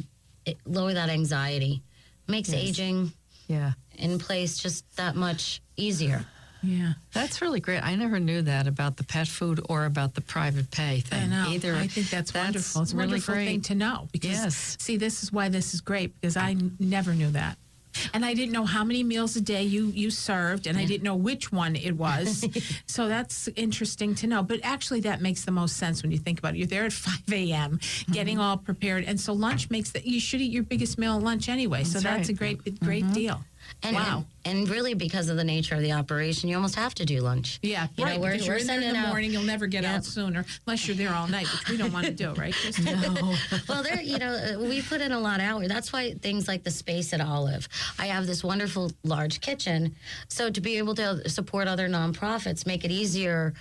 [0.46, 1.82] it, lower that anxiety
[2.28, 3.12] makes aging
[3.48, 3.72] Yeah.
[3.98, 6.24] in place just that much easier
[6.62, 6.92] Yeah.
[7.12, 7.82] That's really great.
[7.82, 11.30] I never knew that about the pet food or about the private pay I thing
[11.30, 11.46] know.
[11.48, 11.74] either.
[11.74, 12.82] I think that's, wonderful.
[12.82, 13.46] It's a really wonderful great.
[13.46, 14.76] thing to know because Yes.
[14.78, 17.56] see, this is why this is great because I n- never knew that.
[18.14, 21.02] And I didn't know how many meals a day you you served, and I didn't
[21.02, 22.44] know which one it was.
[22.86, 24.44] so that's interesting to know.
[24.44, 26.58] But actually, that makes the most sense when you think about it.
[26.58, 27.80] You're there at 5 a.m.,
[28.12, 28.42] getting Mm-hmm.
[28.42, 30.06] all prepared, and so lunch makes that.
[30.06, 31.82] You should eat your biggest meal at lunch anyway.
[31.82, 32.56] so That's that's a right.
[32.62, 33.42] great great deal.
[33.82, 34.16] And, wow.
[34.16, 37.20] and and really because of the nature of the operation you almost have to do
[37.20, 38.14] lunch Yeah, you right.
[38.16, 39.94] know, we're, because we're you're in there in the out morning, you'll never get Yep.
[39.96, 42.54] out sooner unless you're there all night, which we don't want to do, right?
[42.54, 42.98] Kristen?
[43.68, 45.68] well, there, you know, uh, we put in a lot of hours.
[45.68, 47.68] That's why things like the space at Olive.
[47.98, 49.94] I have this wonderful large kitchen,
[50.28, 53.52] so to be able to support other nonprofits, make it easier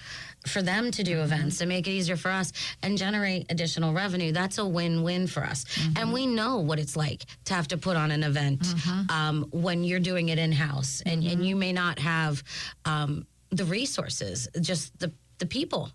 [0.47, 4.31] for them to do events, and make it easier for us, and generate additional revenue.
[4.31, 5.65] That's a win-win for us.
[5.97, 8.65] And we know what it's like to have to put on an event
[9.09, 12.43] um, when you're doing it in house, and and you may not have
[12.85, 15.91] um, the resources, just the the people.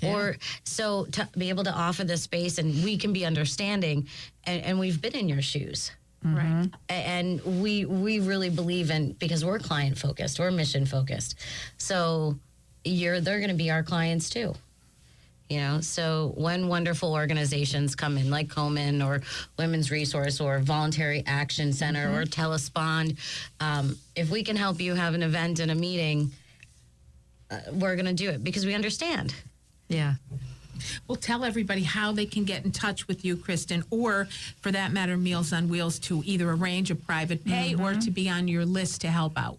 [0.00, 4.06] Or so to be able to offer this space and we can be understanding
[4.44, 5.90] and, and we've been in your shoes.
[6.22, 6.70] Right.
[6.88, 11.34] A- And we we really believe in because we're client focused, we're mission focused.
[11.78, 12.38] So
[12.88, 14.54] you're they're gonna be our clients too.
[15.48, 19.22] You know, so when wonderful organizations come in like Komen or
[19.58, 23.16] Women's Resource or Voluntary Action Center or Telespond,
[23.58, 26.32] um, if we can help you have an event and a meeting,
[27.50, 29.34] uh, we're going to do it because we understand.
[29.88, 30.14] Yeah.
[31.06, 34.28] Well, tell everybody how they can get in touch with you, Kristen, or
[34.60, 38.28] for that matter, Meals on Wheels to either arrange a private pay or to be
[38.28, 39.58] on your list to help out.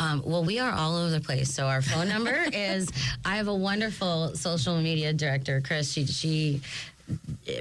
[0.00, 1.52] Um, well, we are all over the place.
[1.54, 2.90] So our phone number is.
[3.24, 5.92] I have a wonderful social media director, Chris.
[5.92, 6.60] She she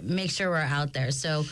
[0.04, 1.12] makes sure we're out there.
[1.12, 1.46] So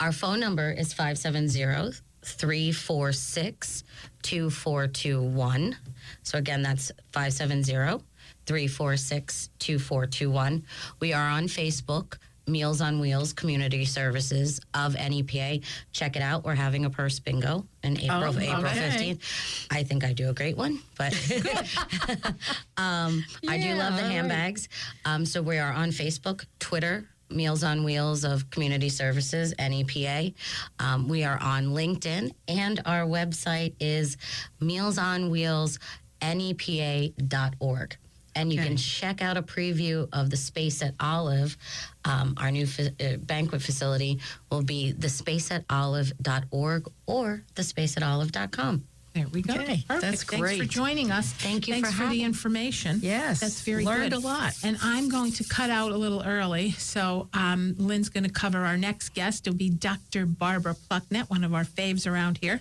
[0.00, 1.92] our phone number is 570
[2.24, 3.84] 346
[4.22, 5.76] 2421.
[6.22, 8.02] So again, that's 570
[8.46, 10.64] 346 2421.
[11.00, 12.18] We are on Facebook.
[12.46, 15.60] Meals on Wheels Community Services of NEPA.
[15.92, 16.44] Check it out.
[16.44, 19.16] We're having a purse bingo in April, Oh, April okay.
[19.18, 19.66] 15th.
[19.70, 21.12] I think I do a great one, but
[22.76, 24.68] um, I do love the Yeah, handbags.
[25.04, 30.32] Um, so we are on Facebook, Twitter, Meals on Wheels of Community Services, NEPA.
[30.78, 34.16] Um, we are on LinkedIn, and our website is
[34.60, 35.78] Meals on Wheels,
[36.20, 37.96] NEPA.org.
[38.34, 41.56] And you can check out a preview of the space at Olive.
[42.04, 44.18] Um, our new fa- uh, banquet facility
[44.50, 48.84] will be thespaceatolive.org or thespaceatolive.com.
[49.14, 49.52] There we go.
[49.54, 49.88] Okay, Perfect.
[49.88, 51.32] that's Thanks for joining us.
[51.34, 53.00] Thank you Thanks for for, the information.
[53.02, 54.22] Yes, that's very learned good.
[54.22, 54.56] a lot.
[54.64, 58.64] And I'm going to cut out a little early, so um, Lynn's going to cover
[58.64, 59.46] our next guest.
[59.46, 60.24] It'll be Dr.
[60.24, 62.60] Barbara Plucknett, one of our faves around here,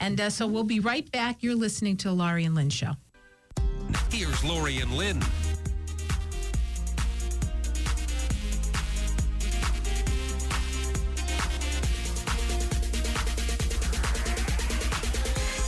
[0.00, 1.40] and uh, so we'll be right back.
[1.40, 2.96] You're listening to the Laurie and Lynn Show.
[4.10, 5.20] Here's Laurie and Lynn.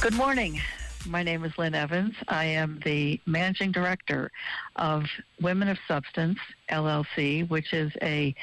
[0.00, 0.60] Good morning.
[1.06, 2.14] My name is Lynn Evans.
[2.28, 4.30] I am the managing director
[4.76, 5.04] of
[5.40, 6.38] Women of Substance
[6.70, 8.34] LLC, which is a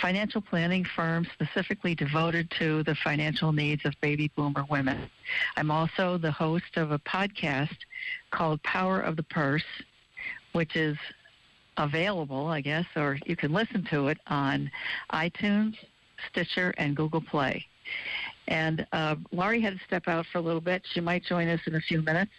[0.00, 5.10] financial planning firm specifically devoted to the financial needs of baby boomer women.
[5.56, 7.76] I'm also the host of a podcast
[8.30, 9.64] called Power of the Purse,
[10.52, 10.96] which is
[11.76, 14.70] available, I guess, or you can listen to it on
[15.12, 15.76] iTunes,
[16.30, 17.66] Stitcher, and Google Play.
[18.48, 20.82] And uh, Laurie had to step out for a little bit.
[20.92, 22.32] She might join us in a few minutes.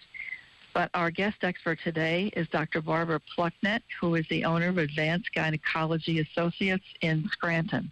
[0.73, 2.81] But our guest expert today is Dr.
[2.81, 7.91] Barbara Plucknett, who is the owner of Advanced Gynecology Associates in Scranton.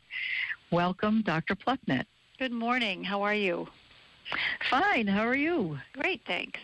[0.71, 1.55] Welcome, Dr.
[1.55, 2.07] Plucknett.
[2.37, 3.03] Good morning.
[3.03, 3.67] How are you?
[4.69, 5.07] Fine.
[5.07, 5.77] How are you?
[5.93, 6.59] Great, thanks.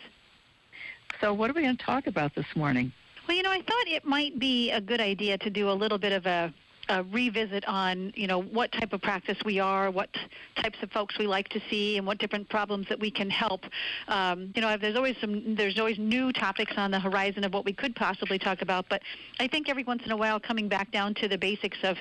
[1.19, 2.93] So, what are we going to talk about this morning?
[3.28, 5.97] Well, you know, I thought it might be a good idea to do a little
[5.97, 6.54] bit of a
[6.89, 10.10] a revisit on you know what type of practice we are, what
[10.56, 13.62] types of folks we like to see, and what different problems that we can help.
[14.08, 17.65] Um, you know, there's always some there's always new topics on the horizon of what
[17.65, 19.02] we could possibly talk about, but
[19.39, 21.98] I think every once in a while coming back down to the basics of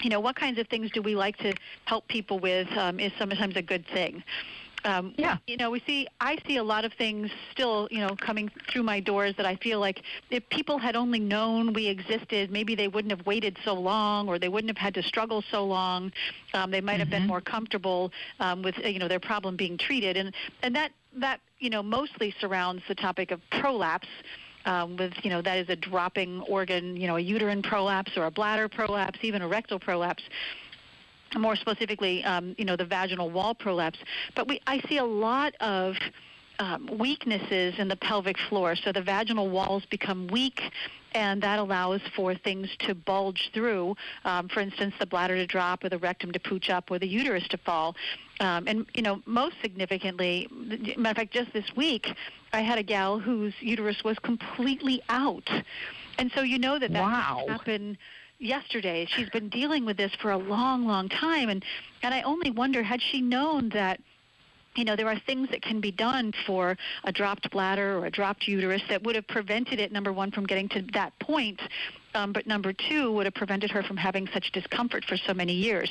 [0.00, 3.12] you know what kinds of things do we like to help people with um, is
[3.18, 4.22] sometimes a good thing.
[4.84, 5.36] Um, yeah.
[5.46, 8.82] You know, we see, I see a lot of things still, you know, coming through
[8.82, 12.88] my doors that I feel like if people had only known we existed, maybe they
[12.88, 16.12] wouldn't have waited so long or they wouldn't have had to struggle so long.
[16.54, 17.00] Um, they might mm-hmm.
[17.00, 17.28] have been mm-hmm.
[17.28, 20.16] more comfortable um, with, you know, their problem being treated.
[20.16, 24.08] And, and that, that, you know, mostly surrounds the topic of prolapse.
[24.64, 28.26] Um, with you know that is a dropping organ, you know a uterine prolapse or
[28.26, 30.22] a bladder prolapse, even a rectal prolapse
[31.36, 33.98] more specifically, um, you know, the vaginal wall prolapse.
[34.34, 35.96] But we, I see a lot of
[36.58, 38.76] um, weaknesses in the pelvic floor.
[38.76, 40.60] So the vaginal walls become weak,
[41.12, 43.96] and that allows for things to bulge through.
[44.24, 47.08] Um, for instance, the bladder to drop, or the rectum to pooch up, or the
[47.08, 47.96] uterus to fall.
[48.40, 50.48] Um, and you know, most significantly,
[50.96, 52.06] matter of fact, just this week,
[52.52, 55.48] I had a gal whose uterus was completely out,
[56.18, 57.38] and so you know that that wow.
[57.40, 57.98] can happen
[58.42, 59.06] yesterday.
[59.08, 61.64] She's been dealing with this for a long, long time, and
[62.02, 64.00] and I only wonder had she known that
[64.74, 68.10] you know, there are things that can be done for a dropped bladder or a
[68.10, 71.60] dropped uterus that would have prevented it, number one, from getting to that point,
[72.14, 75.52] um, but number two, would have prevented her from having such discomfort for so many
[75.52, 75.90] years.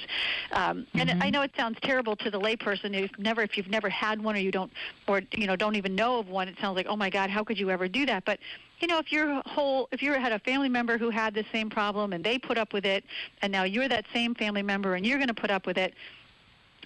[0.51, 1.09] Um, mm-hmm.
[1.09, 4.21] And I know it sounds terrible to the layperson who's never, if you've never had
[4.21, 4.71] one or you don't,
[5.07, 7.43] or you know, don't even know of one, it sounds like, oh my God, how
[7.43, 8.25] could you ever do that?
[8.25, 8.39] But
[8.81, 11.69] you know, if your whole, if you had a family member who had the same
[11.69, 13.03] problem and they put up with it,
[13.41, 15.93] and now you're that same family member and you're going to put up with it,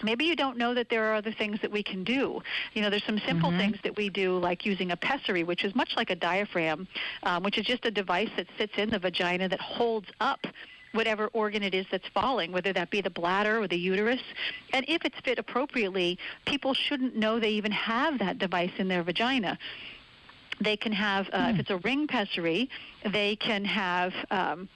[0.04, 2.42] maybe you don't know that there are other things that we can do.
[2.74, 3.60] You know, there's some simple mm-hmm.
[3.60, 6.88] things that we do, like using a pessary, which is much like a diaphragm,
[7.24, 10.46] um, which is just a device that sits in the vagina that holds up
[10.92, 14.22] whatever organ it is that's falling, whether that be the bladder or the uterus.
[14.72, 19.04] And if it's fit appropriately, people shouldn't know they even have that device in their
[19.04, 19.58] vagina
[20.62, 21.50] they can have, uh, mm.
[21.50, 21.60] if hmm.
[21.62, 22.70] it's a ring pessary,
[23.06, 24.14] they can have.
[24.32, 24.70] Um,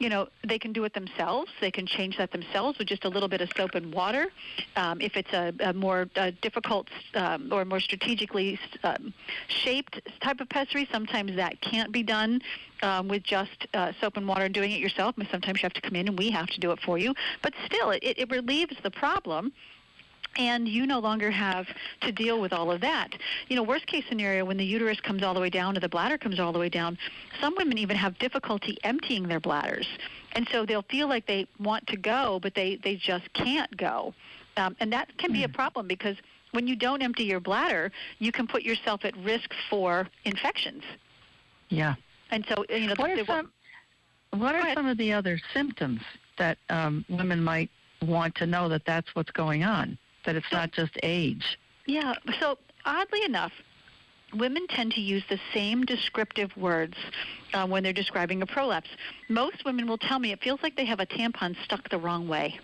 [0.00, 1.52] you know, they can do it themselves.
[1.60, 4.28] They can change that themselves with just a little bit of soap and water.
[4.74, 9.12] Um, if it's a, a more uh, difficult um, or more strategically um,
[9.48, 12.40] shaped type of pessary, sometimes that can't be done
[12.82, 15.14] um, with just uh, soap and water and doing it yourself.
[15.18, 17.14] But sometimes you have to come in and we have to do it for you.
[17.42, 19.52] But still, it, it relieves the problem
[20.36, 21.66] and you no longer have
[22.02, 23.10] to deal with all of that.
[23.48, 25.88] You know, worst case scenario, when the uterus comes all the way down or the
[25.88, 26.96] bladder comes all the way down,
[27.40, 29.86] some women even have difficulty emptying their bladders.
[30.32, 34.14] And so they'll feel like they want to go, but they, they just can't go.
[34.56, 35.54] Um, and that can be a hmm.
[35.54, 36.16] problem because
[36.52, 40.82] when you don't empty your bladder, you can put yourself at risk for infections.
[41.68, 41.94] Yeah.
[42.30, 43.50] And so, you know, what are, some,
[44.30, 46.00] what are some of the other symptoms
[46.38, 47.70] that um, women might
[48.02, 49.98] want to know that that's what's going on?
[50.24, 51.58] That it's not just age.
[51.86, 52.14] Yeah.
[52.38, 53.52] So oddly enough,
[54.34, 56.96] women tend to use the same descriptive words
[57.54, 58.90] uh, when they're describing a prolapse.
[59.28, 62.28] Most women will tell me it feels like they have a tampon stuck the wrong
[62.28, 62.58] way,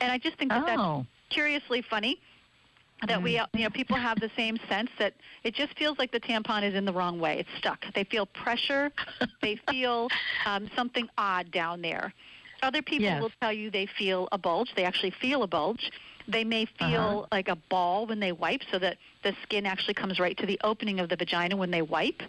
[0.00, 0.98] and I just think that oh.
[0.98, 2.20] that's curiously funny.
[3.06, 3.46] That we, mm.
[3.52, 5.12] you know, people have the same sense that
[5.44, 7.38] it just feels like the tampon is in the wrong way.
[7.40, 7.84] It's stuck.
[7.94, 8.90] They feel pressure.
[9.42, 10.08] they feel
[10.46, 12.14] um, something odd down there.
[12.62, 13.20] Other people yes.
[13.20, 14.72] will tell you they feel a bulge.
[14.74, 15.90] They actually feel a bulge.
[16.28, 17.26] They may feel uh-huh.
[17.32, 20.58] like a ball when they wipe, so that the skin actually comes right to the
[20.64, 22.22] opening of the vagina when they wipe.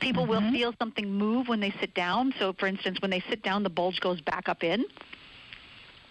[0.00, 0.44] People mm-hmm.
[0.44, 2.32] will feel something move when they sit down.
[2.38, 4.84] So, for instance, when they sit down, the bulge goes back up in,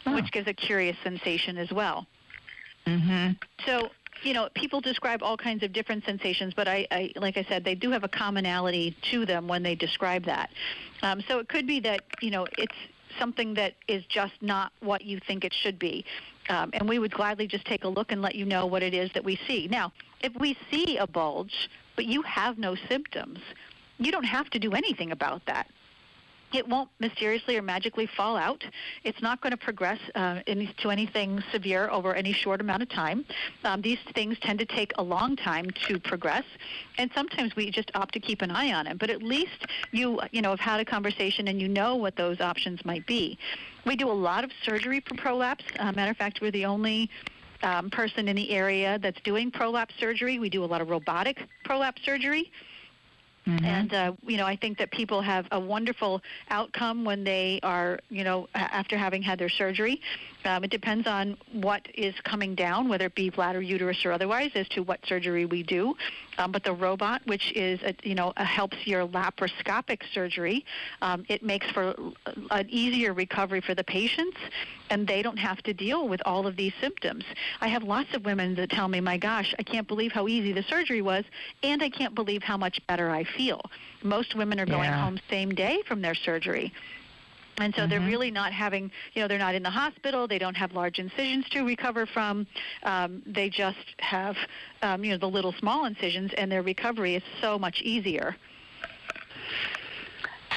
[0.05, 0.15] oh.
[0.15, 2.07] which gives a curious sensation as well.
[2.85, 3.33] Mm-hmm.
[3.65, 3.89] So,
[4.23, 7.63] you know, people describe all kinds of different sensations, but I, I, like I said,
[7.63, 10.49] they do have a commonality to them when they describe that.
[11.01, 12.75] Um, so it could be that you know it's
[13.19, 16.05] something that is just not what you think it should be.
[16.49, 18.93] Um, and we would gladly just take a look and let you know what it
[18.93, 19.67] is that we see.
[19.69, 19.91] Now,
[20.21, 23.39] if we see a bulge, but you have no symptoms,
[23.97, 25.67] you don't have to do anything about that.
[26.53, 28.63] It won't mysteriously or magically fall out.
[29.03, 32.89] It's not going to progress uh, any, to anything severe over any short amount of
[32.89, 33.25] time.
[33.63, 36.45] Um, these things tend to take a long time to progress,
[36.97, 38.97] and sometimes we just opt to keep an eye on it.
[38.97, 42.39] But at least you, you know, have had a conversation and you know what those
[42.39, 43.37] options might be.
[43.85, 45.63] We do a lot of surgery for prolapse.
[45.79, 47.09] Uh, matter of fact, we're the only
[47.63, 50.39] um, person in the area that's doing prolapse surgery.
[50.39, 52.51] We do a lot of robotic prolapse surgery.
[53.47, 53.65] Mm-hmm.
[53.65, 57.99] And uh, you know, I think that people have a wonderful outcome when they are,
[58.09, 60.01] you know, after having had their surgery.
[60.45, 64.51] Um, it depends on what is coming down, whether it be bladder, uterus, or otherwise,
[64.55, 65.95] as to what surgery we do.
[66.37, 70.63] Um, but the robot, which is, a, you know, a, helps your laparoscopic surgery,
[71.01, 71.95] um, it makes for
[72.51, 74.37] an easier recovery for the patients,
[74.89, 77.25] and they don't have to deal with all of these symptoms.
[77.59, 80.53] I have lots of women that tell me, "My gosh, I can't believe how easy
[80.53, 81.25] the surgery was,
[81.63, 83.61] and I can't believe how much better I feel."
[84.03, 85.03] Most women are going yeah.
[85.03, 86.71] home same day from their surgery.
[87.59, 87.89] And so mm-hmm.
[87.89, 90.27] they're really not having, you know, they're not in the hospital.
[90.27, 92.45] They don't have large incisions to recover from.
[92.83, 94.35] Um, they just have,
[94.83, 98.35] um, you know, the little small incisions, and their recovery is so much easier.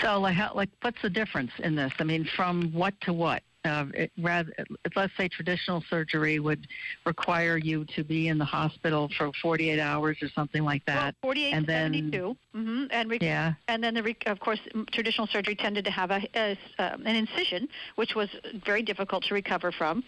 [0.03, 1.93] So, like, how, like, what's the difference in this?
[1.99, 3.43] I mean, from what to what?
[3.65, 4.53] Uh, it, rather,
[4.97, 6.67] let's say traditional surgery would
[7.05, 11.15] require you to be in the hospital for 48 hours or something like that.
[11.23, 12.37] Well, 48 and to then, 72.
[12.57, 12.85] Mm-hmm.
[12.91, 13.55] And rec- yeah.
[13.69, 14.61] And then, the rec- of course,
[14.93, 18.29] traditional surgery tended to have a, a uh, an incision, which was
[18.65, 20.03] very difficult to recover from.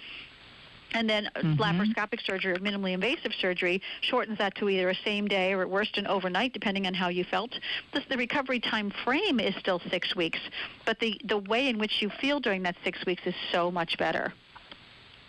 [0.95, 1.61] And then mm-hmm.
[1.61, 5.71] laparoscopic surgery or minimally invasive surgery shortens that to either a same day or at
[5.71, 7.59] worst an overnight, depending on how you felt.
[7.93, 10.41] The, the recovery time frame is still six weeks,
[10.85, 13.97] but the, the way in which you feel during that six weeks is so much
[13.99, 14.33] better.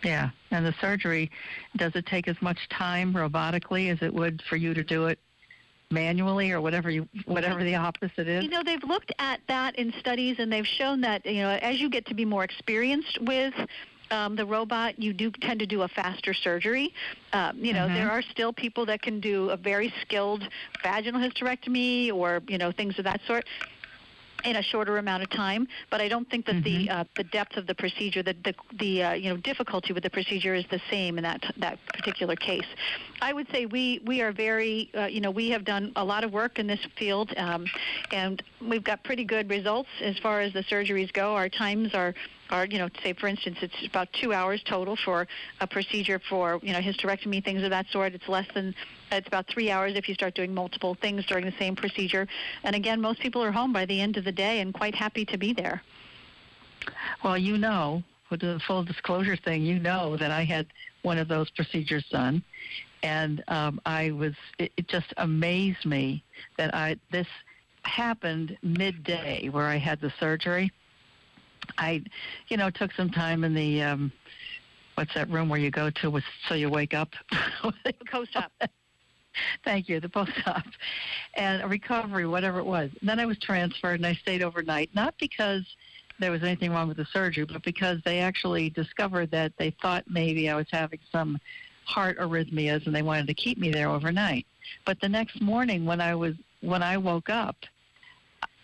[0.04, 1.32] Yeah, and the surgery,
[1.78, 5.18] does it take as much time robotically as it would for you to do it
[5.92, 8.44] manually or whatever you whatever the opposite is?
[8.44, 11.80] You know, they've looked at that in studies and they've shown that, you know, as
[11.80, 13.54] you get to be more experienced with
[14.12, 16.94] um, the robot, you do tend to do a faster surgery.
[17.32, 17.96] Um, you know, mm-hmm.
[17.96, 20.48] there are still people that can do a very skilled
[20.84, 23.46] vaginal hysterectomy or you know things of that sort
[24.44, 25.68] in a shorter amount of time.
[25.90, 26.86] But I don't think that mm-hmm.
[26.86, 30.04] the uh, the depth of the procedure, the the, the uh, you know difficulty with
[30.04, 32.66] the procedure is the same in that that particular case.
[33.22, 36.24] I would say we we are very uh, you know we have done a lot
[36.24, 37.66] of work in this field, um,
[38.12, 41.36] and we've got pretty good results as far as the surgeries go.
[41.36, 42.14] Our times are
[42.54, 45.28] are, you know, say for instance, it's about two hours total for
[45.60, 48.14] a procedure for, you know, hysterectomy, things of that sort.
[48.14, 48.76] It's less than,
[49.12, 52.28] it's about three hours if you start doing multiple things during the same procedure.
[52.64, 55.26] And again, most people are home by the end of the day and quite happy
[55.26, 55.82] to be there.
[57.24, 60.68] Well, you know, with the full disclosure thing, you know that I had
[61.02, 62.44] one of those procedures done,
[63.02, 64.34] and um, I was.
[64.58, 66.24] It, it just amazed me
[66.58, 67.28] that I this
[67.84, 70.72] happened midday where I had the surgery,
[71.78, 72.04] I,
[72.48, 74.12] you know, took some time in the um,
[74.96, 77.10] what's that room where you go to with, so you wake up?
[78.12, 78.52] post-op.
[79.64, 80.64] Thank you, the post-op,
[81.36, 82.92] and a recovery, whatever it was.
[83.02, 85.64] Then I was transferred, and I stayed overnight, not because
[86.20, 90.04] there was anything wrong with the surgery, but because they actually discovered that they thought
[90.08, 91.40] maybe I was having some
[91.86, 94.46] heart arrhythmias, and they wanted to keep me there overnight.
[94.86, 97.58] But the next morning, when I was when I woke up,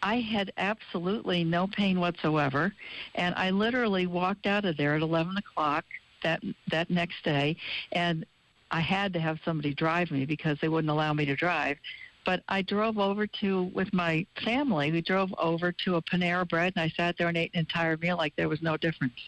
[0.02, 2.74] I had absolutely no pain whatsoever,
[3.16, 5.86] and I literally walked out of there at 11 o'clock
[6.24, 6.42] that
[6.72, 7.56] that next day,
[7.92, 8.26] and
[8.72, 11.78] I had to have somebody drive me because they wouldn't allow me to drive.
[12.26, 14.92] But I drove over to with my family.
[14.92, 17.98] We drove over to a Panera Bread, and I sat there and ate an entire
[17.98, 19.20] meal like there was no difference.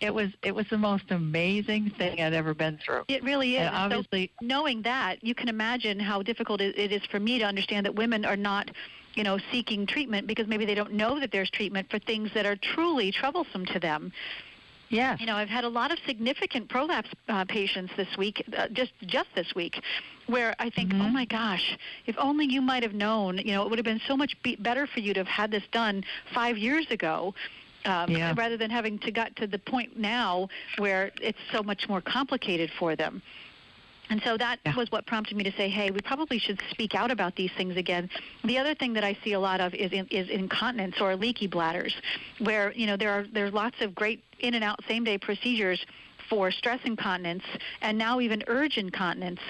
[0.00, 3.04] It was it was the most amazing thing I'd ever been through.
[3.06, 3.62] It really is.
[3.66, 7.44] And obviously, so knowing that, you can imagine how difficult it is for me to
[7.44, 8.70] understand that women are not
[9.14, 12.46] you know, seeking treatment because maybe they don't know that there's treatment for things that
[12.46, 14.12] are truly troublesome to them.
[14.92, 15.16] Yeah.
[15.18, 18.92] You know, I've had a lot of significant prolapse uh, patients this week, uh, just
[19.06, 19.80] just this week,
[20.26, 21.06] where I think, oh mm-hmm.
[21.06, 23.38] oh my gosh, if only you might have known.
[23.38, 25.50] You know, it would have been so much be- better for you to have had
[25.50, 26.04] this done
[26.34, 27.34] five years ago.
[27.84, 28.32] Um, yeah.
[28.36, 30.48] rather than having to get to the point now
[30.78, 33.20] where it's so much more complicated for them.
[34.12, 34.76] And so that yeah.
[34.76, 37.78] was what prompted me to say, hey, we probably should speak out about these things
[37.78, 38.10] again.
[38.44, 41.46] The other thing that I see a lot of is in, is incontinence or leaky
[41.46, 41.94] bladders,
[42.38, 45.82] where you know there are there's lots of great in and out same day procedures
[46.32, 47.44] for stress incontinence
[47.82, 49.40] and now even urge incontinence.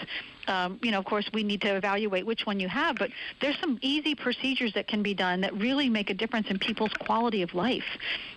[0.48, 3.10] Um, you know, of course, we need to evaluate which one you have, but
[3.40, 6.92] there's some easy procedures that can be done that really make a difference in people's
[6.94, 7.84] quality of life.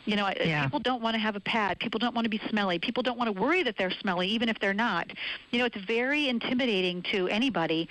[0.05, 0.65] You know, yeah.
[0.65, 1.79] people don't want to have a pad.
[1.79, 2.77] People don't want to be smelly.
[2.77, 5.09] People don't want to worry that they're smelly, even if they're not.
[5.49, 7.89] You know, it's very intimidating to anybody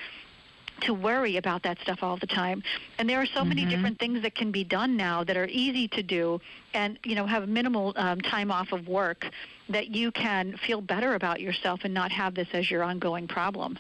[0.83, 2.63] to worry about that stuff all the time.
[2.99, 5.89] And there are so many different things that can be done now that are easy
[5.89, 6.41] to do
[6.75, 9.27] and, you know, have minimal um, time off of work
[9.69, 13.79] that you can feel better about yourself and not have this as your ongoing problem.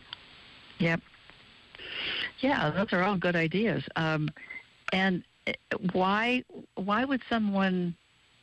[0.79, 1.01] Yep.
[2.41, 3.85] Yeah, those are all good ideas.
[3.97, 4.29] Um,
[4.93, 5.53] and uh,
[5.93, 6.45] why
[6.77, 7.95] why would someone?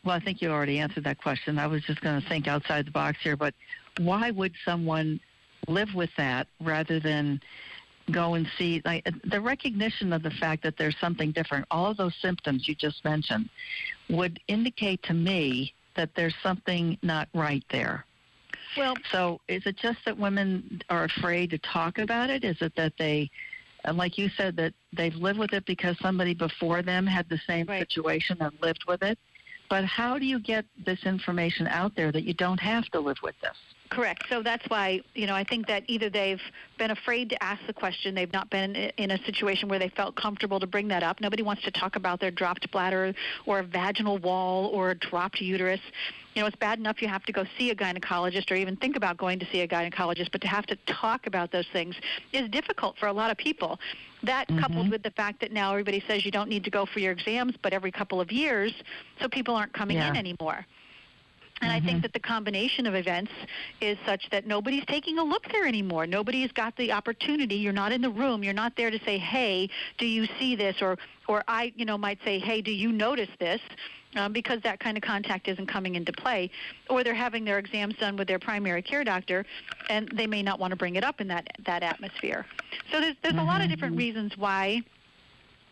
[0.03, 1.59] Well, I think you already answered that question.
[1.59, 3.53] I was just going to think outside the box here, but
[3.99, 5.19] why would someone
[5.67, 7.39] live with that rather than
[8.11, 11.65] go and see like the recognition of the fact that there's something different?
[11.69, 13.49] All of those symptoms you just mentioned
[14.09, 18.05] would indicate to me that there's something not right there.
[18.77, 22.43] Well, So is it just that women are afraid to talk about it?
[22.43, 23.29] Is it that they,
[23.83, 27.39] and like you said, that they've lived with it because somebody before them had the
[27.47, 27.81] same Right.
[27.81, 29.17] situation and lived with it?
[29.69, 33.17] But how do you get this information out there that you don't have to live
[33.23, 33.57] with this?
[33.91, 34.23] Correct.
[34.29, 36.41] So that's why, you know, I think that either they've
[36.77, 40.15] been afraid to ask the question, they've not been in a situation where they felt
[40.15, 41.19] comfortable to bring that up.
[41.19, 43.13] Nobody wants to talk about their dropped bladder
[43.45, 45.81] or a vaginal wall or a dropped uterus.
[46.35, 48.95] You know, it's bad enough you have to go see a gynecologist or even think
[48.95, 51.93] about going to see a gynecologist, but to have to talk about those things
[52.31, 53.77] is difficult for a lot of people.
[54.23, 54.61] That mm-hmm.
[54.61, 57.11] coupled with the fact that now everybody says you don't need to go for your
[57.11, 58.71] exams, but every couple of years,
[59.19, 60.65] so people aren't coming in anymore.
[61.61, 63.31] And I think that the combination of events
[63.81, 66.07] is such that nobody's taking a look there anymore.
[66.07, 67.55] Nobody's got the opportunity.
[67.55, 68.43] You're not in the room.
[68.43, 70.97] You're not there to say, "Hey, do you see this?" or
[71.27, 73.61] or I, you know, might say, "Hey, do you notice this?"
[74.15, 76.49] Um, because that kind of contact isn't coming into play,
[76.89, 79.45] or they're having their exams done with their primary care doctor,
[79.87, 82.45] and they may not want to bring it up in that that atmosphere.
[82.91, 84.81] So there's there's a lot of different reasons why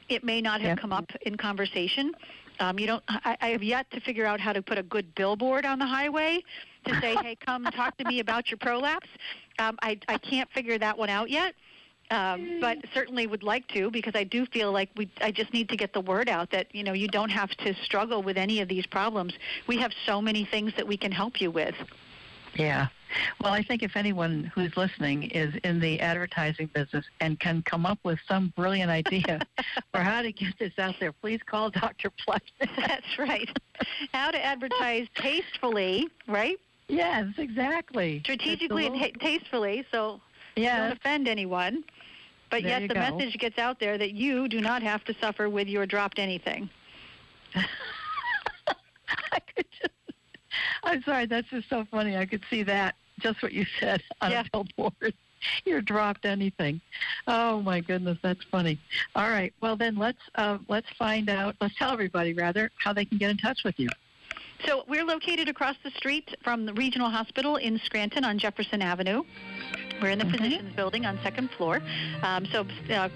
[0.07, 0.81] it may not have Yeah.
[0.81, 2.13] come up in conversation.
[2.59, 3.03] Um, you don't.
[3.07, 5.85] I, I have yet to figure out how to put a good billboard on the
[5.85, 6.43] highway
[6.85, 9.07] to say, "Hey, come talk to me about your prolapse."
[9.59, 11.55] Um, I I can't figure that one out yet,
[12.11, 15.09] um, but certainly would like to because I do feel like we.
[15.21, 17.73] I just need to get the word out that you know you don't have to
[17.83, 19.33] struggle with any of these problems.
[19.67, 21.75] We have so many things that we can help you with.
[22.55, 22.87] Yeah.
[23.41, 27.85] Well, I think if anyone who's listening is in the advertising business and can come
[27.85, 29.45] up with some brilliant idea
[29.91, 32.11] for how to get this out there, please call Dr.
[32.11, 32.43] Pluck.
[32.77, 33.49] That's right.
[34.13, 36.59] How to advertise tastefully, right?
[36.87, 38.19] yes, exactly.
[38.23, 40.19] Strategically and ta- tastefully, so
[40.55, 41.83] don't offend anyone.
[42.49, 42.99] But There yet the go.
[42.99, 46.67] message gets out there that you do not have to suffer with your dropped anything.
[47.55, 49.93] I could just,
[50.83, 52.17] I'm sorry, that's just so funny.
[52.17, 54.43] I could see that, just what you said on Yeah.
[54.53, 55.13] a billboard.
[55.65, 56.81] You're dropped anything.
[57.25, 58.77] Oh my goodness, that's funny.
[59.15, 61.55] All right, well then let's uh, let's find out.
[61.61, 63.87] Let's tell everybody rather how they can get in touch with you.
[64.65, 69.23] So we're located across the street from the regional hospital in Scranton on Jefferson Avenue.
[70.01, 71.81] We're in the physicians building on second floor.
[72.23, 73.07] Um, so uh,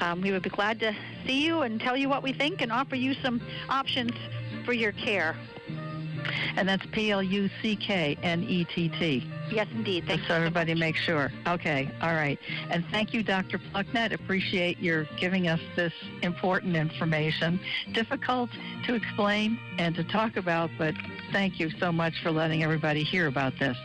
[0.00, 0.92] Um, we would be glad to
[1.26, 4.12] see you and tell you what we think and offer you some options
[4.64, 5.36] for your care.
[6.56, 9.30] And that's P L U C K N E T T.
[9.50, 10.04] Yes, indeed.
[10.06, 10.80] Thank Just so you so everybody much.
[10.80, 11.32] makes sure.
[11.46, 12.38] Okay, all right.
[12.70, 13.58] And thank you, Dr.
[13.58, 14.12] Plucknett.
[14.12, 15.92] Appreciate your giving us this
[16.22, 17.58] important information.
[17.92, 18.50] Difficult
[18.86, 20.94] to explain and to talk about, but
[21.32, 23.76] thank you so much for letting everybody hear about this.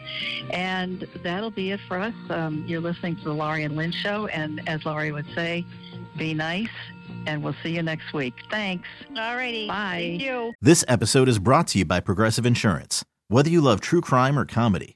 [0.52, 2.14] And that'll be it for us.
[2.30, 5.66] Um, you're listening to the Laurie and Lynn Show, and as Laurie would say,
[6.18, 6.70] be nice,
[7.26, 8.34] and we'll see you next week.
[8.52, 8.88] Thanks.
[9.18, 9.68] All righty.
[9.68, 9.98] Bye.
[10.18, 10.54] Thank you.
[10.62, 13.04] This episode is brought to you by Progressive Insurance.
[13.30, 14.96] Whether you love true crime or comedy,